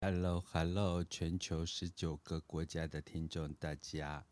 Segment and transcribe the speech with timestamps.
[0.00, 4.24] Hello，Hello，全球十九个国家的听众，大家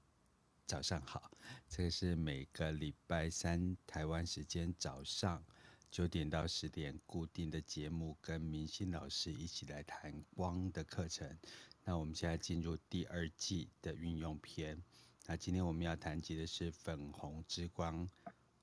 [0.65, 1.33] 早上好。
[1.69, 5.45] 这个是每个礼拜三台湾时间早上
[5.91, 11.37] 九点到十点固定的节目，跟明心老师一起来谈光的课程。
[11.83, 14.81] 那我们现在进入第二季的运用篇。
[15.27, 18.09] 那今天我们要谈及的是粉红之光。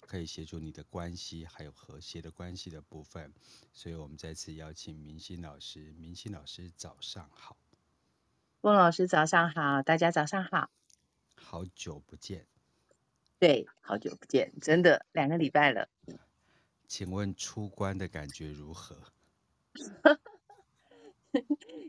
[0.06, 3.34] 可以协助你的关系，还有和谐的关系的部分，
[3.74, 5.94] 所以我们再次邀请明星老师。
[5.94, 7.58] 明星老师早上好，
[8.62, 10.70] 翁老师早上好，大家早上好，
[11.36, 12.46] 好久不见，
[13.40, 15.90] 对，好久不见，真的两个礼拜了。
[16.88, 18.98] 请问出关的感觉如何？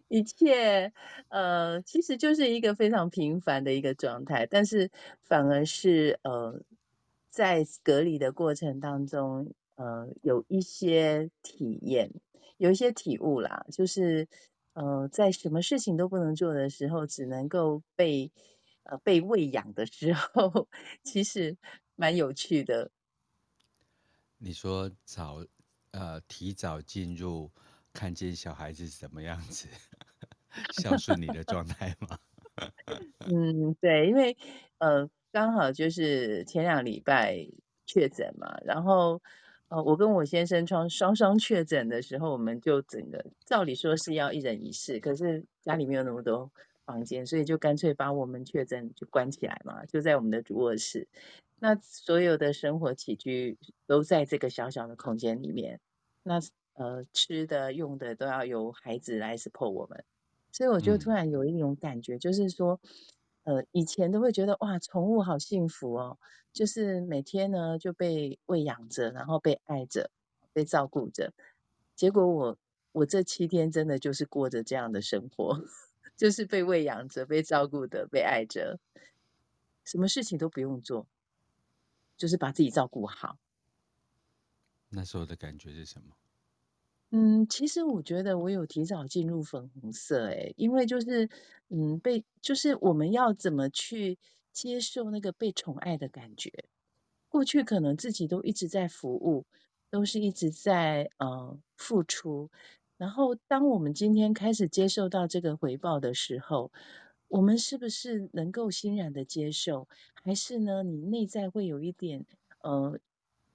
[0.09, 0.93] 一切，
[1.29, 4.91] 呃，其实就是一个非常平凡的一个状态，但是
[5.23, 6.63] 反而是呃。
[7.35, 12.13] 在隔离的过程当中，呃，有一些体验，
[12.59, 14.29] 有一些体悟啦，就是
[14.73, 18.31] 呃，在什么事情都不能做的时候，只能够被
[18.85, 20.69] 呃被喂养的时候，
[21.03, 21.57] 其实
[21.97, 22.93] 蛮有趣的。
[24.39, 25.45] 你说早
[25.91, 27.51] 呃提早进入
[27.93, 29.67] 看见小孩子什么样子
[30.71, 32.17] 孝顺你的状态吗？
[33.27, 34.37] 嗯，对，因为
[34.79, 35.11] 呃。
[35.35, 37.49] 刚好就是前两礼拜
[37.87, 39.21] 确诊嘛，然后
[39.67, 46.53] 呃，我跟我先生双双双确诊的时候，我们就整个照理说是要一人一室，可是家里没有那么多
[46.85, 51.09] 房间，所以就干脆把我们确诊就关起来嘛，就在我们的主卧室。
[51.59, 55.81] 那所有的生活起居都在这个小小的空间里面，
[56.23, 56.39] 那
[56.75, 60.05] 呃吃的用的都要由孩子来 support 我们，
[60.53, 62.79] 所以我就突然有一种感觉，就是说。
[63.45, 66.19] 呃，以前都会觉得哇，宠物好幸福哦，
[66.53, 70.11] 就是每天呢就被喂养着，然后被爱着，
[70.53, 71.33] 被照顾着。
[71.95, 72.59] 结果我
[72.93, 75.65] 我这七天真的就是过着这样的生活，
[76.17, 78.79] 就是被喂养着，被照顾的，被爱着，
[79.85, 81.07] 什么事情都不用做，
[82.17, 83.39] 就是把自己照顾好。
[84.89, 86.17] 那时候的感觉是什么？
[87.17, 91.29] 嗯，其实我觉得我有提早进入粉红色，诶，因为就是，
[91.69, 94.19] 嗯，被就是我们要怎么去
[94.53, 96.51] 接受那个被宠爱的感觉？
[97.29, 99.47] 过去可能自己都一直在服务，
[99.91, 102.51] 都是一直在呃付出，
[102.97, 106.73] 然后当我们今天开始接受到这个回报的时候，
[107.29, 109.87] 我们是不是能够欣然的接受？
[110.25, 112.27] 还是呢，你内在会有一点
[112.61, 112.99] 呃，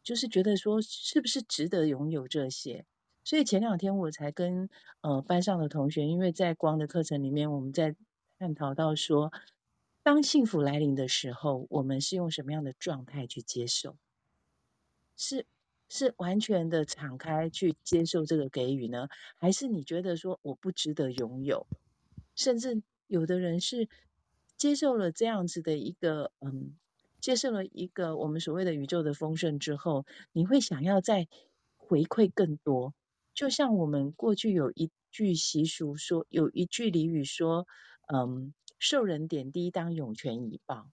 [0.01, 2.85] 就是觉得说，是不是值得拥有这些？
[3.29, 7.95] 所以前两天我才跟呃班上的同学，因为在光的课程里面，我们在
[8.39, 9.31] 探讨到说，
[10.01, 13.95] 当幸福来临的时候，我们是用什么样的状态去接受？
[15.15, 15.45] 是
[15.89, 21.67] 是完全的敞开去接受这个给予呢，还是你觉得说我不值得拥有？
[22.33, 23.89] 甚至有的人是
[24.57, 26.75] 接受了这样子的一个嗯，
[27.21, 31.27] 接受了一个我们所谓的宇宙的丰盛之后，你会想要再
[31.77, 32.95] 回馈更多。
[33.39, 37.67] 就像我们过去有一句习俗说，有一句俚语说，
[38.13, 40.91] 嗯，受人点滴当涌泉以报。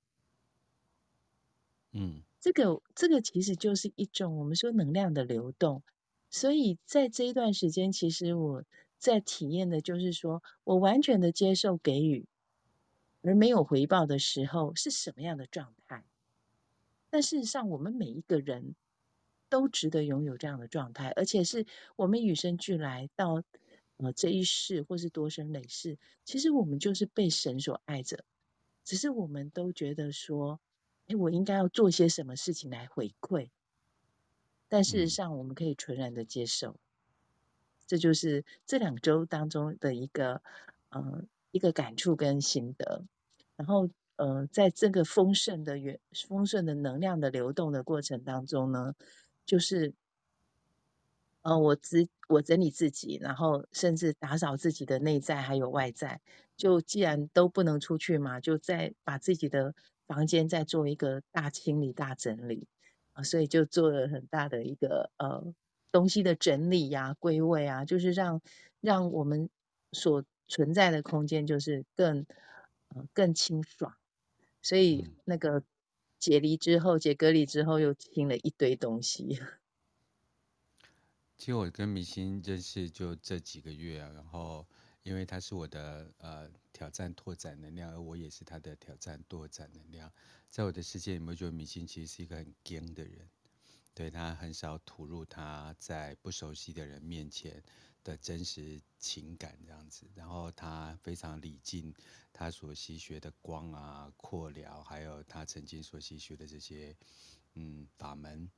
[1.91, 5.83] 嗯，这个这个其实就是一种我们说能量的流动。
[6.31, 8.63] 所以在这一段时间，其实我
[8.97, 12.28] 在体验的就是说，我完全的接受给予，
[13.23, 16.05] 而没有回报的时候是什么样的状态？
[17.11, 18.77] 但事实上，我们每一个人。
[19.49, 23.43] 都值得拥有这样的状态，而且是我们与生俱来到
[23.97, 28.25] 呃这一世，或是多生累世，其实我们就是被神所爱着，
[28.84, 30.61] 只是我们都觉得说，
[31.07, 33.51] 哎，我应该要做些什么事情来回馈，
[34.69, 36.78] 但事实上我们可以纯然的接受，嗯、
[37.87, 40.43] 这就是这两周当中的一个
[40.89, 43.05] 呃一个感触跟心得，
[43.55, 48.95] 然后呃在这个丰盛的源丰盛的能量的流动的过程当中呢。
[49.47, 49.95] 就是，
[51.43, 56.21] 呃，我自我整理自己，然后甚至打扫自己的内在还有外在。
[56.57, 59.72] 就既然都不能出去嘛，就再把自己的
[60.09, 62.66] 房间再做一个大清理、大整理
[63.13, 65.54] 啊，所以就做了很大的一个呃
[65.92, 68.42] 东西的整理呀、啊、归位啊，就是让
[68.81, 69.49] 让我们
[69.92, 72.27] 所存在的空间就是更
[72.89, 73.95] 呃更清爽。
[74.60, 75.63] 所以那个。
[76.18, 79.41] 解离之后，解隔离之后，又听了一堆东西。
[81.36, 84.66] 其实我跟明星认识就这几个月啊，然后
[85.03, 90.10] 因为他是我的呃挑战拓展能量，而我也是他的挑战拓展能量。
[90.48, 93.28] 在我的世界里面，觉得明星其实是一个很坚的人，
[93.95, 97.63] 对，他很少吐露他在不熟悉的人面前
[98.06, 101.92] 的真实情感这样子，然后他非常礼敬
[102.32, 106.94] 他所习学的光啊、扩疗，还有他曾经所习学的这些
[107.54, 108.48] 嗯法门，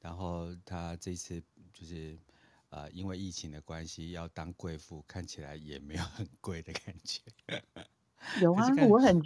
[0.00, 1.42] 然后他这次
[1.72, 2.18] 就是
[2.68, 7.22] 呃因为疫情的关系要当贵妇，看起来也没有很贵的感觉。
[8.42, 9.22] 有啊，我很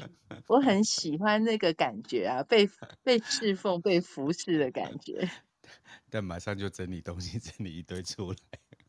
[0.47, 2.71] 我很喜欢那个感觉啊，被
[3.03, 5.29] 被侍奉、被服侍的感觉。
[6.09, 8.39] 但马上就整理东西，整理一堆出来。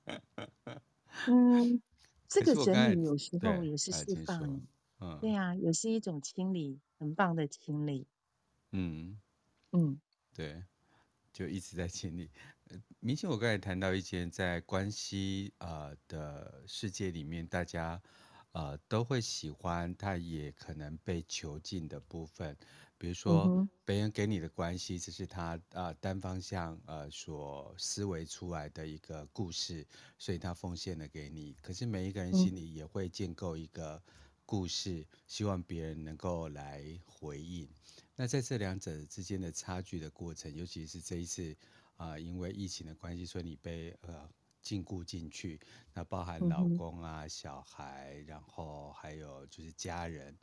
[1.28, 1.82] 嗯，
[2.28, 4.60] 这个整理有时候也是释放，对，
[5.00, 8.08] 嗯，对啊，也是一种清理，很棒的清理。
[8.72, 9.20] 嗯
[9.72, 10.00] 嗯，
[10.34, 10.64] 对，
[11.32, 12.30] 就一直在清理。
[13.00, 18.02] 明星，我刚才谈到一件在关系呃的世界里面，大家
[18.52, 22.58] 呃都会喜欢，他也可能被囚禁的部分。
[22.98, 29.86] 比如说，别人给你的关系，这是他呃单方向呃所思维出来的一个故事，
[30.18, 31.56] 所以他奉献了给你。
[31.62, 34.02] 可是每一个人心里也会建构一个
[34.46, 37.68] 故事，希望别人能够来回应。
[38.16, 41.54] 那在这两者之间的差距的过程，尤其是这一次
[41.98, 44.30] 啊、呃，因为疫情的关系，所以你被呃
[44.62, 45.60] 禁锢进去，
[45.94, 50.34] 那包含老公啊、小孩，然后还有就是家人。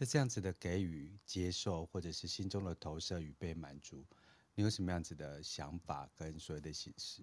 [0.00, 4.06] 在这样子的给予、接受，或者是心中的投射与被满足，
[4.54, 7.22] 你有什么样子的想法跟所谓的形式？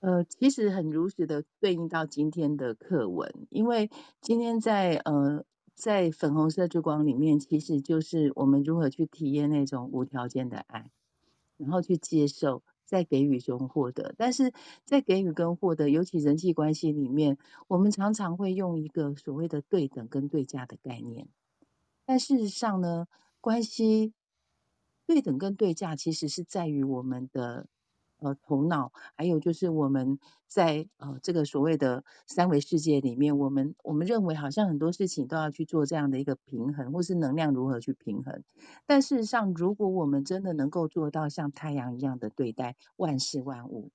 [0.00, 3.88] 呃，其实很如实的对应到今天的课文，因为
[4.20, 5.44] 今天在呃
[5.76, 10.90] 在粉红色之光里面，其实就是我们如何去体验那种无条件的爱，
[11.56, 14.12] 然后去接受，在给予中获得。
[14.18, 14.52] 但是
[14.84, 21.28] 在给予跟获得，尤其人际关系里面，我们常常会用一个所谓的对等跟对价的概念。
[22.06, 23.06] 但事实上呢，
[23.40, 24.12] 关系
[25.06, 27.66] 对等跟对价其实是在于我们的
[28.18, 38.44] 呃头脑，还有就是我们在呃这个所谓的三维世界里面，我们我们认为好像很多事情都要去做这样的一个平衡，或是能量如何去平衡。
[38.86, 43.90] 但事实上，如果我们真的能够做到像太阳一样的对待万事万物，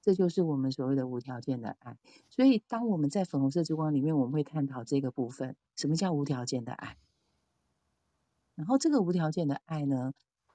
[0.00, 1.98] 这就是我们所谓的无条件的爱。
[2.30, 6.96] 所以，当我们在粉红色之光里面，我们会探讨这个部分：什么叫无条件的爱？
[8.58, 10.12] 然后这个无条件的爱呢，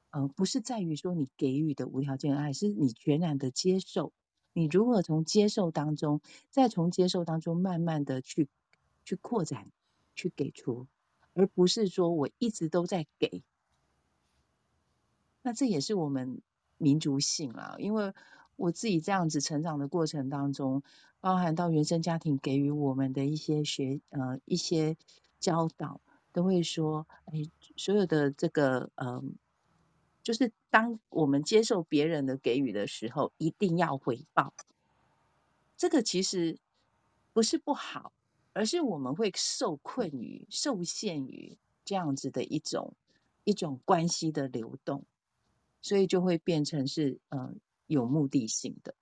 [0.09, 4.11] 呃，不是在于说你给予的无条件爱，是你全然的接受。
[4.51, 6.19] 你如何从接受当中，
[6.49, 8.49] 再从接受当中慢慢的去
[9.05, 9.71] 去扩展，
[10.15, 10.85] 去给出，
[11.33, 13.41] 而不是说我一直都在给。
[15.41, 16.41] 那这也是我们
[16.77, 18.13] 民族性啦，因为
[18.57, 20.83] 我自己这样子成长的过程当中，
[21.21, 24.97] 包含到原生家庭给予我们的一些学呃一些
[25.39, 26.01] 教导。
[26.33, 27.43] 都会说，哎，
[27.77, 29.35] 所有的这个，嗯，
[30.23, 34.53] 就是当我们接受别人的给予的时候，一定要回报。
[35.77, 36.57] 这个其实
[37.31, 38.11] 不是不好，
[38.53, 42.95] 而是我们会受困于、受限于这样子的一种
[43.43, 45.05] 一种关系的流动，
[45.81, 48.95] 所以就会变成是，嗯，有目的性的。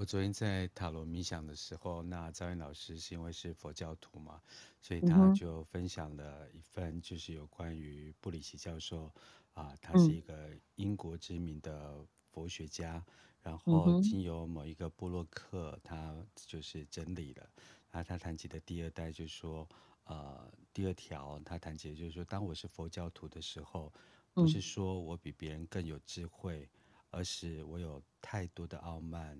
[0.00, 4.40] 我昨天在塔罗冥想的时候，那赵云老师是因为是佛教徒嘛，
[4.80, 9.12] 所以他就分享了一份，就是有关于布里奇教授
[9.52, 12.02] 啊，他是一个英国知名的
[12.32, 13.04] 佛学家，
[13.42, 17.46] 然后经由某一个布洛克，他就是整理了，
[17.90, 19.68] 然后他谈及的第二代就是说，
[20.04, 23.92] 呃，第二条他谈及的就是说，当我是佛教徒的时候，
[24.32, 26.66] 不是说我比别人更有智慧，
[27.10, 29.38] 而是我有太多的傲慢。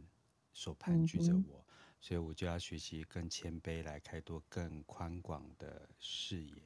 [0.53, 1.65] 所盘踞着我，
[2.01, 6.63] 所以我就要学习更谦卑，来开拓更宽广的视野。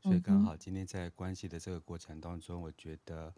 [0.00, 3.34] 所以刚好今天在关系的这个过程当中，我觉得，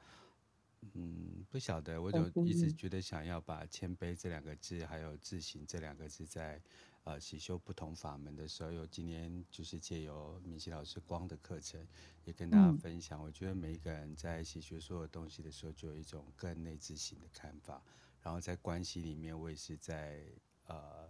[0.92, 6.60] 嗯，不晓得，我就一直觉得想要把谦卑这两个字，还有自省这两个字，在
[7.04, 11.86] 呃习修不同法门的时候，有今天就是借由明熙老师光的课程，
[12.26, 13.22] 也跟大家分享。
[13.22, 17.82] 我觉得每一个人在习学所有东西的时候，就有一种更内自省的看法。
[18.22, 20.20] 然后在关系里面，我也是在
[20.66, 21.08] 呃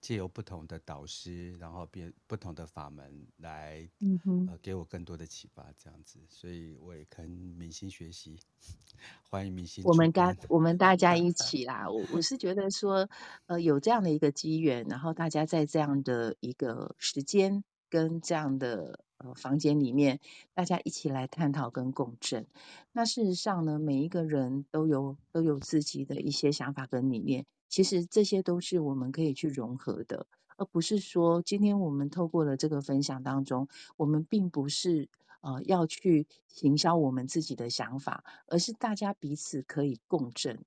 [0.00, 8.38] 借由不同的导师，然后变不同的法门来，嗯哼，呃给我更多的启发，这样子，所以我也跟明星学习，
[9.28, 9.84] 欢迎明星。
[9.84, 13.08] 我们大我们大家一 起啦，我我是觉得说，
[13.46, 19.00] 呃有这样的一个机缘，然后大家在这样的一个时间跟这样的。
[19.18, 20.20] 呃，房间里面
[20.52, 22.46] 大家一起来探讨跟共振。
[22.92, 35.08] 那事实上呢，每一个人都有都有自己的一些想法跟理念，其实这些都是我们可以去融合的，而不是说今天我们透过了这个分享当中，我们并不是
[35.40, 40.62] 呃要去行销我们自己的想法，而是大家彼此可以共振。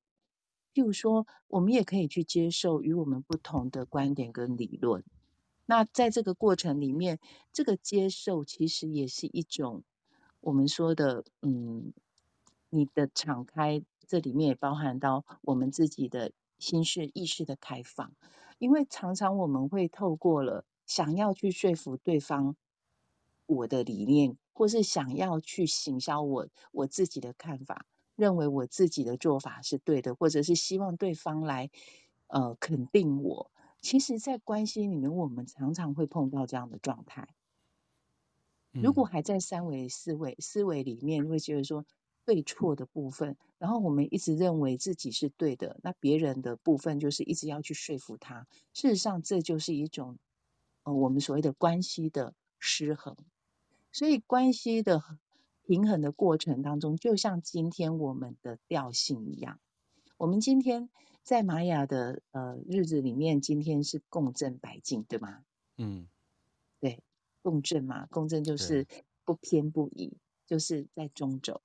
[0.73, 5.03] 譬如说，我们也可以去接受与我们不同的观点跟理论。
[5.69, 7.19] 那在这个过程里面，
[7.53, 9.83] 这个接受其实也是一种
[10.41, 11.93] 我们说的，嗯，
[12.71, 18.13] 你的敞开，这里面也包含到我们自己的心事意识的开放。
[18.57, 22.55] 因为常常我们会透过了想要去说服对方
[23.45, 27.85] 我的理念，或是想要去行销我我自己的看法，
[28.15, 31.69] 认为我自己的做法是对的，或者是希望对方来
[32.25, 33.51] 呃肯定我。
[33.81, 37.29] 其实，在关系里面，我们常常会碰到这样的状态。
[38.71, 41.85] 如果还在三维思维思维里面，会觉得说
[42.25, 48.47] 对错的部分，然后我们一直认为自己是对的，那别人的部分就是一直要去说服他。
[48.73, 50.17] 事实上，这就是一种
[50.83, 53.15] 呃我们所谓的关系的失衡。
[53.91, 55.01] 所以，关系的
[55.63, 59.57] 平衡的过程当中，就像今天我们的调性一样，
[60.17, 60.89] 我们今天。
[61.29, 65.43] 在玛雅的呃日子里面，今天是共振白净，对吗？
[65.77, 66.07] 嗯，
[66.79, 67.03] 对，
[67.43, 68.87] 共振嘛，共振就是
[69.25, 70.17] 不偏不倚，
[70.47, 71.61] 就是在中轴。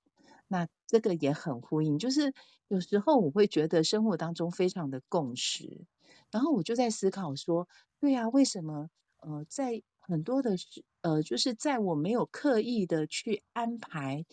[0.49, 2.35] 那这个也很呼应，就是
[2.69, 5.87] 有时候我会觉得生活当中非常的共识，
[6.31, 7.67] 然后我就在思考说，
[8.01, 10.57] 对啊，为什么呃在很多的
[11.01, 14.27] 呃就是在我没有刻意的去安排，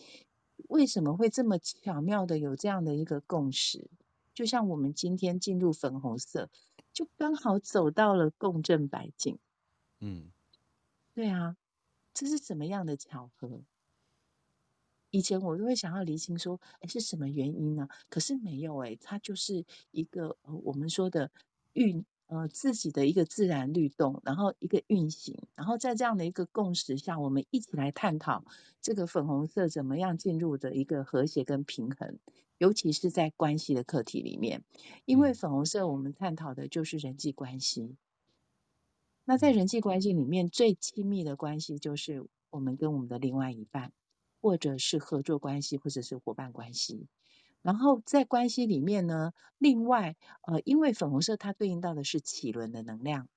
[0.68, 3.88] 为什么会这么巧妙的有这样的一个共识？
[4.34, 6.50] 就像我们今天进入粉红色，
[6.92, 9.38] 就刚好走到了共振百进。
[10.00, 10.30] 嗯，
[11.14, 11.56] 对啊，
[12.14, 13.62] 这是怎么样的巧合？
[15.10, 17.88] 以前我都会想要厘清说，哎，是什么原因呢？
[18.08, 21.30] 可是没有哎，它就是一个我们说的
[21.72, 22.04] 运。
[22.28, 28.46] 呃，自己的一个自然律动，然后一个运行，然后在这样的一个共识下，我们一起来探讨
[28.80, 32.18] 这个粉红色怎么样进入的一个和谐跟平衡，
[32.62, 34.62] 尤其是在关系的课题里面，
[35.04, 37.96] 因为粉红色我们探讨的就是人际关系。
[39.24, 43.92] 那在人际关系里面，最亲密的关系就是我们跟我们的另外一半，
[44.40, 47.08] 或者是合作关系，或者是伙伴关系。
[47.62, 53.28] 然后在关系里面呢，另外，呃，因为粉红色它对应到的是脐轮的能量，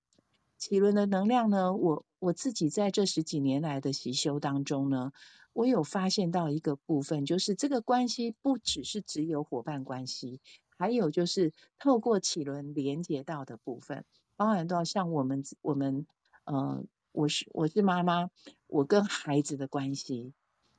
[0.60, 5.12] 脐轮的能量呢，我我自己在这十几年来的习修当中呢，
[5.54, 10.40] 我有发现到一个部分，就是这个关系不只是只有伙伴关系，
[10.78, 16.08] 还有就是透过脐轮连接到的部分，包含到像我们我们，
[16.44, 18.30] 呃，我是我是妈妈，
[18.68, 20.34] 我跟孩子的关系，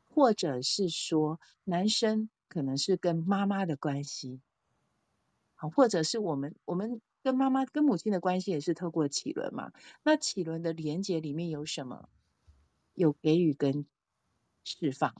[0.04, 2.28] 或者是说男生。
[2.48, 4.40] 可能是跟妈妈的关系，
[5.56, 9.72] 好，或者是我们我们跟妈妈跟母亲的关系也是透过脐轮嘛。
[10.04, 12.08] 那脐轮的连接里面有什么？
[12.94, 13.84] 有给予跟
[14.62, 15.12] 释放。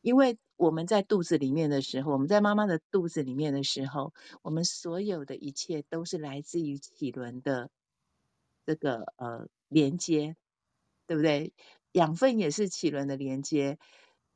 [0.00, 7.68] 因为我们在肚子里面的时候，我们在妈妈的肚子里面的时候，我们所有的一切都是来自于脐轮的
[8.64, 10.36] 这个呃连接，
[11.06, 11.52] 对不对？
[11.92, 13.78] 养分也是脐轮的连接。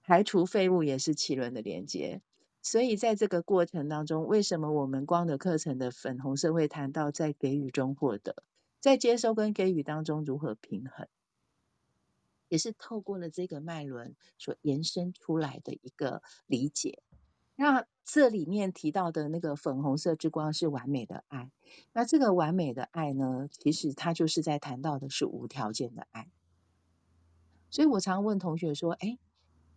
[0.03, 2.21] 排除废物也是脐轮的连接，
[2.71, 8.43] 所以在这个过程当中，为什么我们光的课程的粉红色会谈到在给予中获得，
[8.79, 11.09] 在接收跟给予当中如何平衡，
[12.51, 17.01] 也是透过了这个脉轮所延伸出来的一个理解。
[17.57, 21.51] 那这里面提到的那个粉红色之光是完美的爱，
[21.95, 26.31] 那这个完美的爱呢，其实它就是在谈到的是无条件的爱。
[27.71, 29.19] 所以我常问同学说，哎。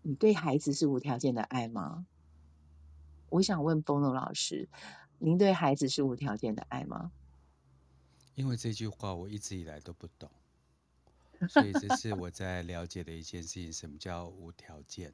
[0.03, 2.07] 你对孩子是无条件的爱吗？
[3.31, 4.67] 我想问 Bono 老师，
[5.17, 7.13] 您对孩子是无条件的爱吗？
[8.35, 10.29] 因为这句话我一直以来都不懂，
[11.49, 15.13] 所以这是我在了解的一件事情，什么叫无条件？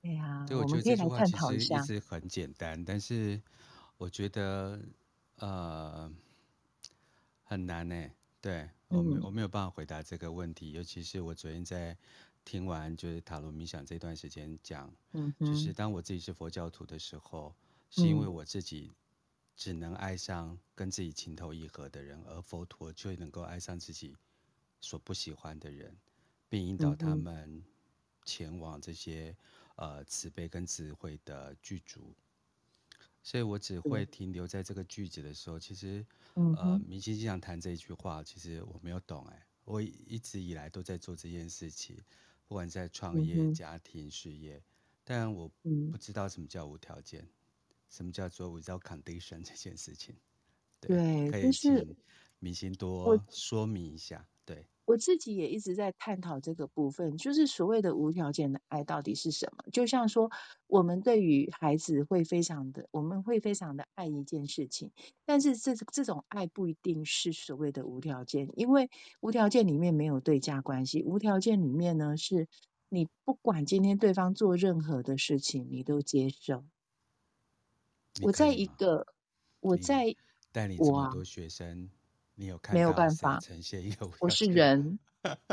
[0.00, 3.42] 对呀，对，我觉得这句话其实一直很简单，但是
[3.98, 4.80] 我觉得
[5.38, 6.08] 呃
[7.42, 8.10] 很难呢。
[8.40, 11.96] 对，我没我没有办法回答这个问题，嗯、尤其是我昨天在。
[12.44, 17.54] 听完就是塔罗冥想这段时间讲，嗯，就是当我自己是佛教徒的时候，
[17.90, 18.92] 是因为我自己
[19.56, 24.14] 只能爱上跟自己情投意合的人，而佛陀却能够爱上自己
[24.80, 25.96] 所不喜欢的人，
[26.48, 27.64] 并引导他们
[28.24, 29.34] 前往这些
[29.76, 32.14] 呃慈悲跟智慧的剧组。
[33.22, 41.96] 所以我只会停留在这个句子的时候，其实呃，明星经常谈这一句话，其实我没有懂哎，我一直以来都在做这件事情。
[42.46, 44.62] 不管在创业、家庭、事业，
[45.02, 45.50] 但我
[45.90, 47.28] 不知道什么叫无条件，嗯，
[47.88, 50.14] 什么叫做 without condition 这件事情。
[50.80, 51.96] 对，对可以请
[52.38, 54.26] 明星多说明一下。
[54.44, 59.64] 对，我自己也一直在探讨这个部分，就是所谓的无条件的爱到底是什么？
[59.72, 60.30] 就像说，
[60.66, 64.90] 我们对于孩子会非常的，我们会非常的爱一件事情，
[65.24, 72.46] 但是这这种爱不一定是所谓的无条件，因为无条件里面没有对价关系，无条件里面呢，是
[72.90, 76.64] 你不管今天对方做任何的事情，你都接受。
[78.22, 79.06] 我在一个，
[79.60, 80.14] 我在
[80.52, 81.88] 带领这么多学生。
[82.34, 84.98] 你有看没有办法呈现一个，我是人，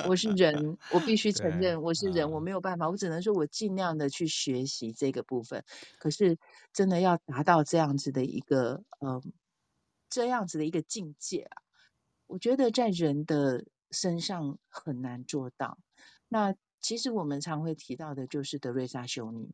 [0.07, 5.63] 我是人，我必须承认我是人，嗯，我没有办法，我只能说我尽量的去学习这个部分。
[6.00, 6.38] 可是
[6.73, 9.21] 真的要达到这样子的一个，嗯，
[10.09, 11.61] 这样子的一个境界啊，
[12.27, 15.77] 我觉得在人的身上很难做到。
[16.27, 19.53] 那其实我们常会提到的就是德瑞莎修女。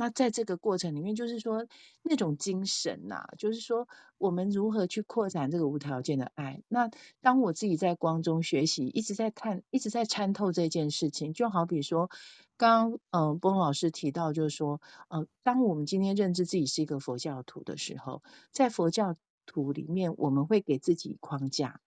[0.00, 1.66] 那在这个过程里面，就是说
[2.02, 6.62] 那种精神呐、就是说我们如何去扩展这个无条件的爱。
[6.68, 6.88] 那
[7.20, 12.10] 当我自己在光中学习，一直在看，一直在参透这件事情，就好比说，
[12.56, 21.80] 刚嗯，波隆老师提到，就是说，呃，当我们今天认知自己是一个佛教徒的时候，在佛教徒里面，我们会给自己框架，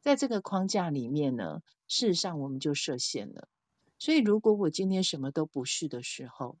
[0.00, 3.46] 在这个框架里面呢，事实上我们就设限了。
[3.98, 6.56] 所以，如果我今天什么都不是的时候，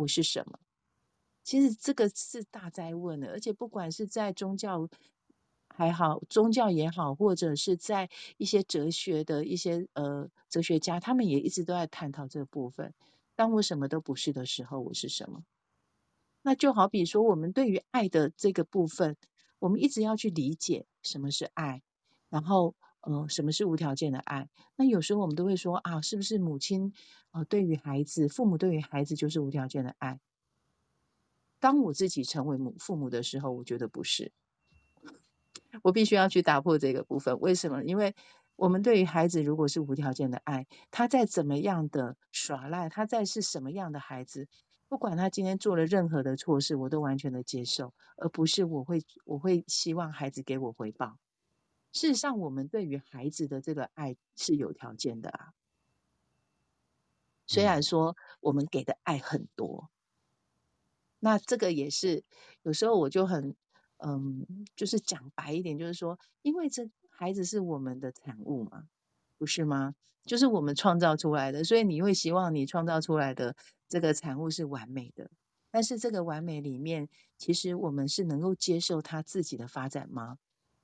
[0.00, 0.58] 我是什么？
[1.44, 4.88] 其实这个是大哉问的，而且不管是在宗教
[5.68, 12.94] 还好，宗教也好，或者是在一些哲学的一些呃哲学家，他们也一直都在探讨这个部分。
[13.36, 15.44] 当我什么都不是的时候，我是什么？
[16.40, 19.18] 那就好比说，我们对于爱的这个部分，
[19.58, 21.82] 我们一直要去理解什么是爱，
[22.30, 24.48] 然后呃，什么是无条件的爱？
[24.76, 26.92] 那有时候我们都会说啊，是不是母亲？
[27.30, 30.20] 啊，对于孩子，父母对于孩子就是无条件的爱。
[31.60, 34.32] 当我自己成为母父母的时候，我觉得不是。
[35.82, 37.38] 我必须要去打破这个部分。
[37.38, 37.84] 为什么？
[37.84, 38.14] 因为
[38.56, 44.48] 我们对于孩子，如果是无条件的爱，他再怎么样的耍赖，他再是什么样的孩子，
[44.88, 51.16] 不管他今天做了任何的错事，我都完全的接受，而不是我会我会希望孩子给我回报。
[51.92, 55.52] 事实上，我们对于孩子的这个爱是有条件的啊。
[57.46, 59.90] 虽然说我们给的爱很多，
[61.18, 62.22] 那这个也是
[62.62, 63.56] 有时候我就很
[63.96, 68.88] 嗯，就是讲白一点，就是说，因为这孩子是我们的产物嘛，
[69.36, 69.94] 不是吗？
[70.24, 73.56] 就是我们创造出来的，所以你会希望你创造出来的
[73.88, 75.30] 这个产物是完美的。
[75.70, 80.38] 但是这个完美里面，其实我们是能够接受他自己的发展吗？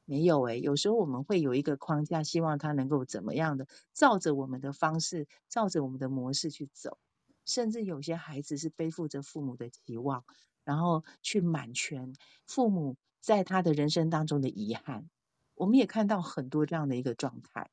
[0.07, 6.97] 没有诶，有时候我们会有一个框架，希望他能够怎么样的，照着我们的方式，照着我们的模式去走。
[7.45, 10.25] 甚至有些孩子是背负着父母的期望，
[10.65, 12.15] 然后去满全
[12.47, 15.11] 父母在他的人生当中的遗憾。
[15.55, 17.71] 我们也看到很多这样的一个状态，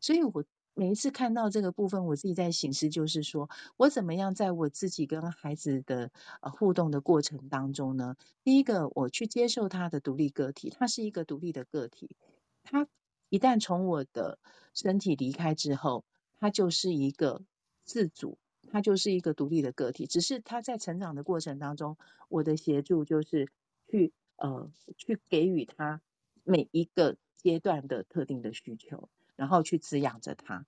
[0.00, 0.44] 所以我。
[0.76, 6.10] 每一次看到这个部分，我自己在醒思，就是说我怎么样在我自己跟孩子的
[6.40, 8.16] 呃互动的过程当中呢？
[8.42, 12.16] 第一个，我去接受他的独立个体，他是一个独立的个体，
[12.64, 12.88] 他
[13.28, 14.40] 一旦从我的
[14.74, 16.04] 身体离开之后，
[16.40, 17.42] 他就是一个
[17.84, 18.36] 自主，
[18.72, 20.06] 他就是一个独立的个体。
[20.06, 21.96] 只是他在成长的过程当中，
[22.28, 23.48] 我的协助就是
[23.88, 26.00] 去呃去给予他
[26.42, 29.08] 每一个阶段的特定的需求。
[29.36, 30.66] 然后去滋养着他，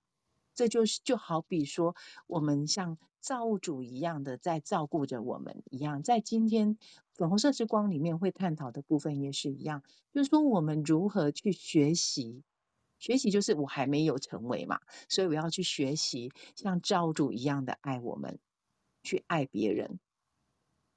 [0.55, 1.95] 这就是就好比说，
[2.27, 6.03] 我们像造物主一样的在照顾着我们一样。
[6.03, 6.77] 在今天
[7.13, 12.43] 粉红色之光里面会探讨的部分也是一样，就是说我们如何去学习，
[12.99, 18.39] 学习就是我还没有成为嘛，所以我要去学习像造物主一样的爱我们，
[19.03, 20.01] 去爱别人。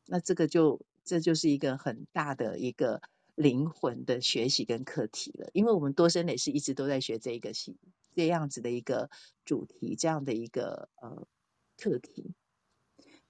[0.06, 3.02] 那这个就这就是一个很大的一个。
[3.40, 7.78] 灵魂的学习跟课题了，因为我们多生累世一直都在学这一个系
[8.14, 9.10] 这样子的一个
[9.46, 11.26] 主题，这样的一个呃
[11.78, 12.34] 课题，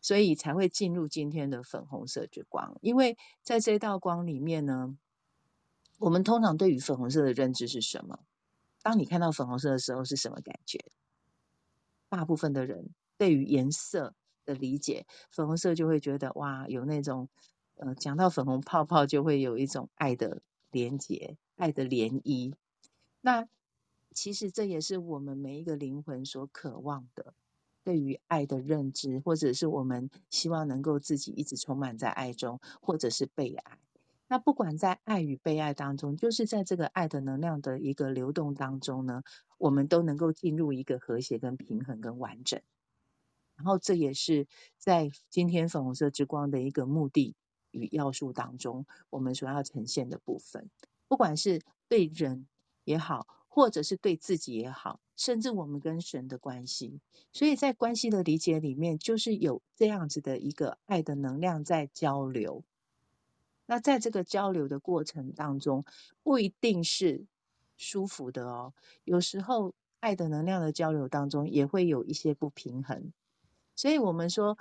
[0.01, 2.79] 所以才会进入今天的粉红色之光。
[2.81, 4.97] 因为在这道光里面呢，
[5.99, 8.17] 我们通常对于粉红色的认知是什么？
[8.81, 10.79] 当你看到粉红色的时候是什么感觉？
[12.09, 17.29] 大部分的人对于颜色的理解，粉红色就会觉得哇，有那种。
[17.79, 22.53] 呃，讲到粉红泡泡，就会有一种爱的连结、爱的涟漪。
[23.21, 23.47] 那
[24.13, 27.33] 其实这也是我们每一个灵魂所渴望的，
[27.85, 33.79] 对于爱的认知，或者是我们希望能够自己一直充满在爱中，或者是被爱。
[34.27, 39.23] 那不管在爱与被爱当中，就是在这个爱的能量的一个流动当中呢，
[39.57, 42.61] 我们都能够进入一个和谐、跟平衡、跟完整。
[43.55, 47.37] 然后这也是在今天粉红色之光的一个目的。
[47.71, 50.69] 与要素当中，我们所要呈现的部分，
[51.07, 52.47] 不管是对人
[52.83, 56.99] 也好，或者是对自己也好，甚至我们跟神的关系。
[57.31, 62.63] 所以在关系的理解里面，就是有这样子的一个爱的能量在交流。
[63.65, 65.85] 那在这个交流的过程当中，
[66.23, 67.25] 不一定是
[67.77, 68.73] 舒服的哦。
[69.03, 73.13] 有时候爱的能量的交流当中，也会有一些不平衡。
[73.75, 74.57] 所以我们说，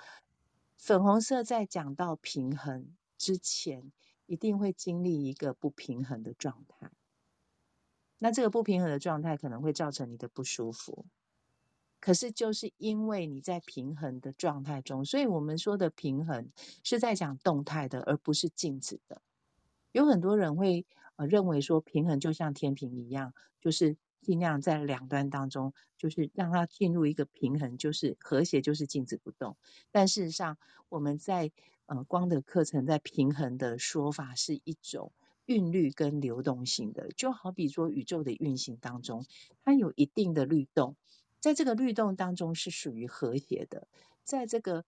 [0.77, 2.87] 粉红色在讲到平衡
[3.18, 3.92] 之前，
[4.26, 6.90] 一定会经历一个不平衡的状态。
[8.18, 11.04] 那这个不平衡的状态可能会造成你的不舒服。
[12.00, 16.48] 可是就是因为你在平衡的状态中，所以我们说的平衡
[16.85, 19.20] 是在讲动态的，而不是静止的。
[19.90, 29.57] 有很多人会认为说平衡就像天平一样，就是尽量在两端当中，就是让它进入一个平衡，就是和谐，就是静止不动。
[29.90, 30.57] 但事实上，
[30.88, 31.50] 我们在
[31.88, 35.11] 呃光的课程在平衡的说法是一种
[35.46, 39.24] 韵律跟流动性的，就好比说宇宙的运行当中，
[39.64, 40.96] 它有一定的律动。
[41.40, 43.88] 在这个律动当中是属于和谐的，
[44.22, 44.85] 在这个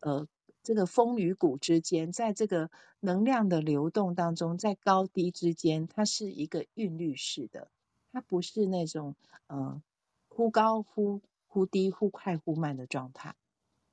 [0.00, 0.28] 呃
[0.62, 7.68] 这个风与谷之间，在这个能量的流动当中，在高低之间，它是一个韵律式的，
[8.12, 9.16] 它不是那种
[9.48, 9.82] 呃
[10.28, 13.34] 忽高忽忽低、忽快忽慢的状态。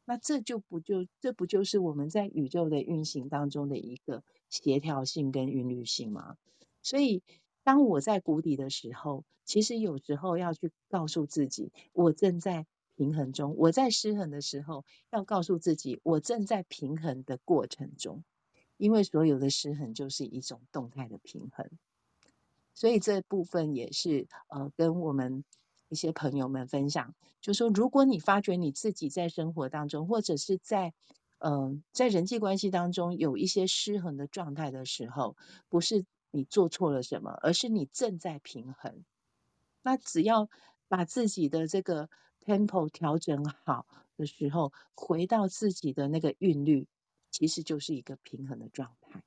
[0.05, 6.37] 那这就不就这不就是我们在宇宙的运行当中的一个协调性跟韵律性吗？
[6.81, 7.21] 所以。
[7.65, 12.65] 当我在谷底的时候，其实有时候要去告诉自己，我正在
[12.97, 18.25] 平衡中；我在失衡的时候，要告诉自己，我正在平衡的过程中。
[18.75, 21.69] 因为所有的失衡就是一种动态的平衡，
[22.73, 25.45] 所以这部分也是呃，跟我们
[25.93, 30.93] 一些朋友们分享，就说，如果你发觉你自己在生活当中，或者是在
[31.39, 35.37] 嗯、在人际关系当中有一些失衡的状态的时候，
[35.69, 36.05] 不是。
[36.35, 37.29] 你做错了什么？
[37.43, 39.03] 而是你正在平衡。
[39.83, 40.49] 那只要
[40.87, 42.09] 把自己的这个
[42.43, 43.85] tempo 调整好
[44.17, 46.87] 的时候，回到自己的那个韵律，
[47.29, 49.21] 其实就是一个平衡的状态。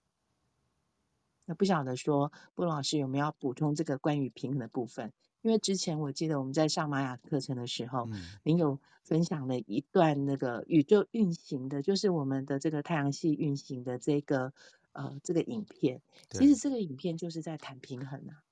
[1.44, 5.12] 那不晓得说，布老师有没有要补充这个关于平衡的部分？
[5.46, 14.52] 因为之前我记得我们在上玛雅课程的时候，嗯、您有分享了一段那个宇宙运行的，就是我们的这个太阳系运行的这个。
[14.92, 18.42] 呃，这个影片其实这个影片就是在谈平衡啊。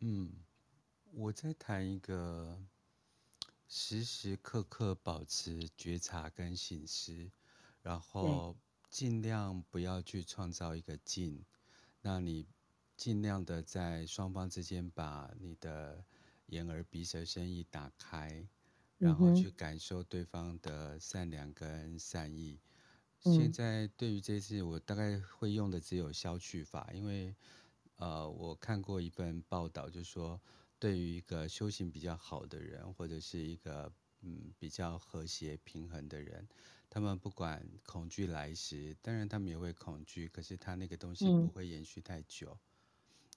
[0.00, 0.34] 嗯，
[1.12, 2.60] 我在谈一个
[3.66, 7.30] 时时刻刻保持觉察跟醒思，
[7.80, 8.54] 然后
[8.90, 11.42] 尽量不要去创造一个镜，
[12.02, 12.46] 那你
[13.02, 16.04] 尽量的在双方之间把你的
[16.46, 18.46] 眼耳鼻舌身意打开，
[18.96, 22.60] 然后去感受对方的善良跟善意。
[23.18, 27.34] 现在对于这次，我大概会用的只有消去法，因为，
[27.96, 30.40] 呃，我看过一份报道，就是说，
[30.78, 36.48] 对于一个修行比较好的人，或者是一个嗯比较和谐平衡的人，
[36.88, 42.52] 他们不管恐惧来时，当然他们也会恐惧，可是他那个东西不会延续太久。
[42.52, 42.71] 嗯、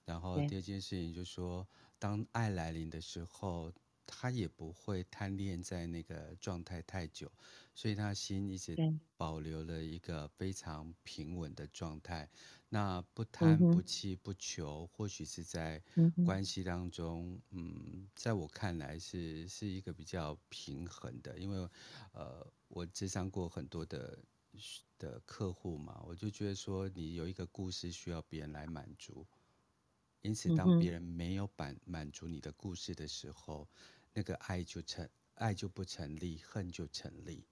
[0.06, 3.70] 然后第二件事情就是说，当爱来临的时候。
[4.08, 7.28] 他也不会贪恋在那个状态太久，
[7.74, 8.76] 所以他心一直
[9.16, 12.30] 保留了一个非常平稳的状态。
[12.68, 15.82] 那不贪不弃不求，或许是在
[16.24, 21.36] 关系当中，嗯，在我看来是是一个比较平衡的。
[21.40, 21.68] 因为
[22.12, 24.16] 呃，我接商过很多的
[24.98, 29.26] 的客户嘛，我就觉得说，你有一个故事需要别人来满足，
[30.22, 33.68] 因此当别人没有满满足你的故事的时候。
[34.18, 37.44] 那个爱就成，爱就不成立，恨就成立。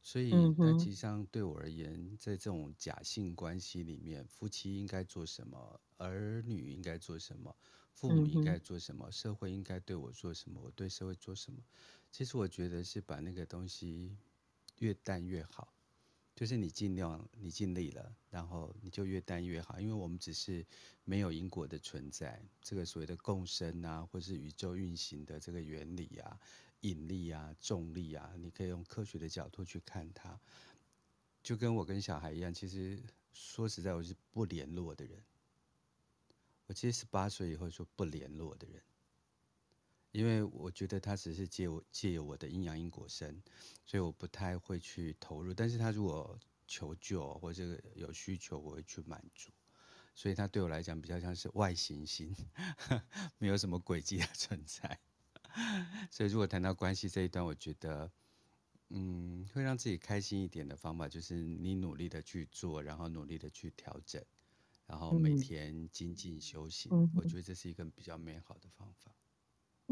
[0.00, 7.56] 所以，那其实上对我而言，在这种假性关系里面，夫妻应该做什么，儿女应该做什么，
[7.92, 11.58] 父母应该做什么，社会应该对我做什么，我对社会做什么。
[12.12, 14.16] 其实我觉得是把那个东西
[14.78, 15.74] 越淡越好。
[16.40, 20.64] 就是你尽量，你尽力了，然后你就越淡越好，因为我们只是
[21.04, 26.40] 没有因果的存在，这个所谓的共生啊，或是宇宙运行的这个原理啊，
[26.80, 30.40] 引力啊，重力啊，你可以用科学的角度去看它。
[31.42, 32.98] 就跟我跟小孩一样，其实
[33.34, 35.22] 说实在，我是不联络的人。
[36.68, 38.82] 我其实十八岁以后说不联络的人。
[40.12, 43.42] 因为我觉得他只是借我借由我的阴阳因果身，
[43.86, 45.54] 所以我不太会去投入。
[45.54, 49.50] 但是他如果求救或者有需求，我会去满足。
[50.14, 52.34] 所以他对我来讲比较像是外行星，
[53.38, 54.98] 没有什么轨迹的存在。
[56.10, 58.10] 所以如果谈到关系这一段，我觉得，
[58.88, 64.22] 嗯，会让自己开心一点的方法，就是你努力的去做，然后努力的去调整，
[64.86, 69.14] 然后每天精进修行，嗯、我觉得这是一个比较美好的方法。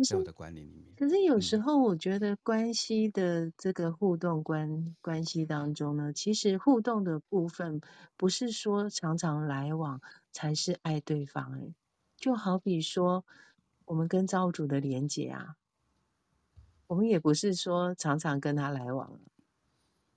[0.01, 7.81] 嗯、在我的观念里面，可是有时候我觉得关系的这个互动关关系当中呢，其实互动的部分
[8.17, 11.75] 不是说常常来往才是爱对方哎，
[12.17, 13.25] 就好比说
[13.85, 15.57] 我们跟造物主的连结啊。
[16.87, 19.21] 我们也不是说常常跟他来往，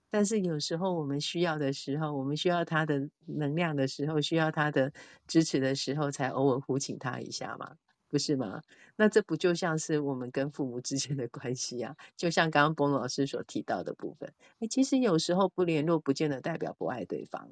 [0.10, 4.94] 但是有时候我们需要的时候，我们需要他的能量的时候，需要他的
[5.28, 7.76] 支持的时候，才偶尔呼请他一下嘛，
[8.12, 8.62] 不是吗？
[8.98, 11.96] 那这不就像是我们跟父母之间的关系啊？
[12.18, 17.50] 就像刚刚波诺老师所提到的部分，哎，其实有时候不联络，不见得代表不爱对方。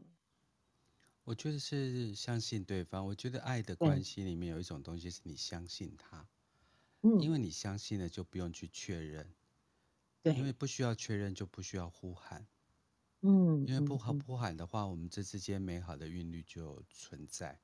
[1.24, 3.08] 我觉得是相信对方。
[3.08, 6.28] 我觉得爱的关系里面有一种东西是你相信他。
[7.02, 9.26] 嗯，因为你相信了，就不用去确认。
[10.22, 12.46] 对，因为不需要确认，就不需要呼喊。
[13.22, 17.58] 嗯，因为不好呼喊的话，我们这之间美好的韵律就存在。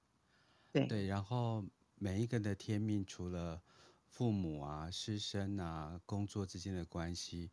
[0.72, 1.66] 对对，然后
[1.98, 3.62] 每一个人的天命，除了
[4.08, 7.52] 父母啊、师生啊、工作之间的关系，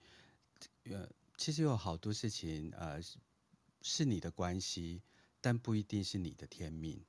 [0.84, 3.00] 呃，其实有好多事情，呃，
[3.82, 5.02] 是你的关系，
[5.40, 7.04] 但不一定是你的天命。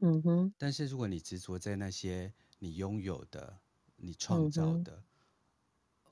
[0.00, 0.52] 嗯哼。
[0.58, 3.60] 但是如果你执着在那些你拥有的，
[3.96, 5.04] 你创造的，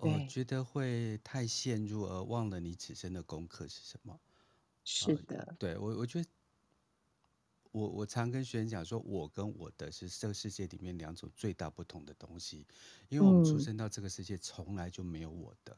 [0.03, 4.21] 嗯、我觉得会太陷入而忘了你此生的功课是什么。
[4.85, 6.29] 是的，呃、对我，我觉得
[7.77, 12.67] 我我常跟学生讲说，我跟我的是这个世界里面两种最大不同的东西，
[13.11, 15.77] 因为我们出生到这个世界从来就没有我的。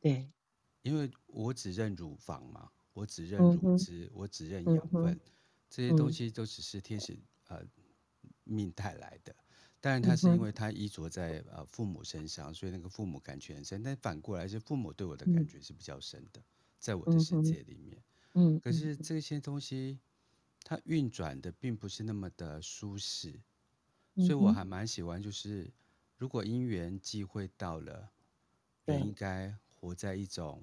[0.00, 0.32] 对、嗯，
[0.82, 5.20] 因为我只认乳房嘛，我只认乳汁，嗯、我只认养分、嗯，
[5.70, 7.66] 这些东西都只是天使、嗯、呃
[8.42, 9.32] 命带来的。
[9.80, 13.80] 当然，他是因为他依着在呃父母身上，所以那个父母感觉很深。
[13.80, 16.42] 但反过来是父母对我的感觉是比较深的，
[16.80, 18.02] 在我的世界里面。
[18.34, 18.58] 嗯。
[18.58, 20.00] 可是这些东西，
[20.64, 23.40] 它运转的并不是那么的舒适，
[24.16, 25.70] 所以我还蛮喜欢，就是
[26.16, 28.10] 如果因缘际会到了，
[28.84, 30.62] 人应该活在一种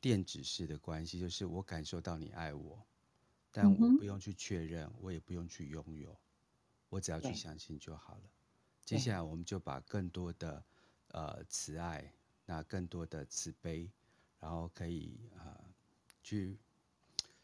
[0.00, 2.84] 电子式的关系，就是我感受到你爱我，
[3.50, 6.18] 但我不用去确认，我也不用去拥有，
[6.88, 8.22] 我只要去相信就好了。
[8.84, 10.64] 接下来，我们就把更多的
[11.08, 12.12] 呃慈爱，
[12.44, 13.90] 那更多的慈悲，
[14.40, 15.64] 然后可以呃
[16.22, 16.58] 去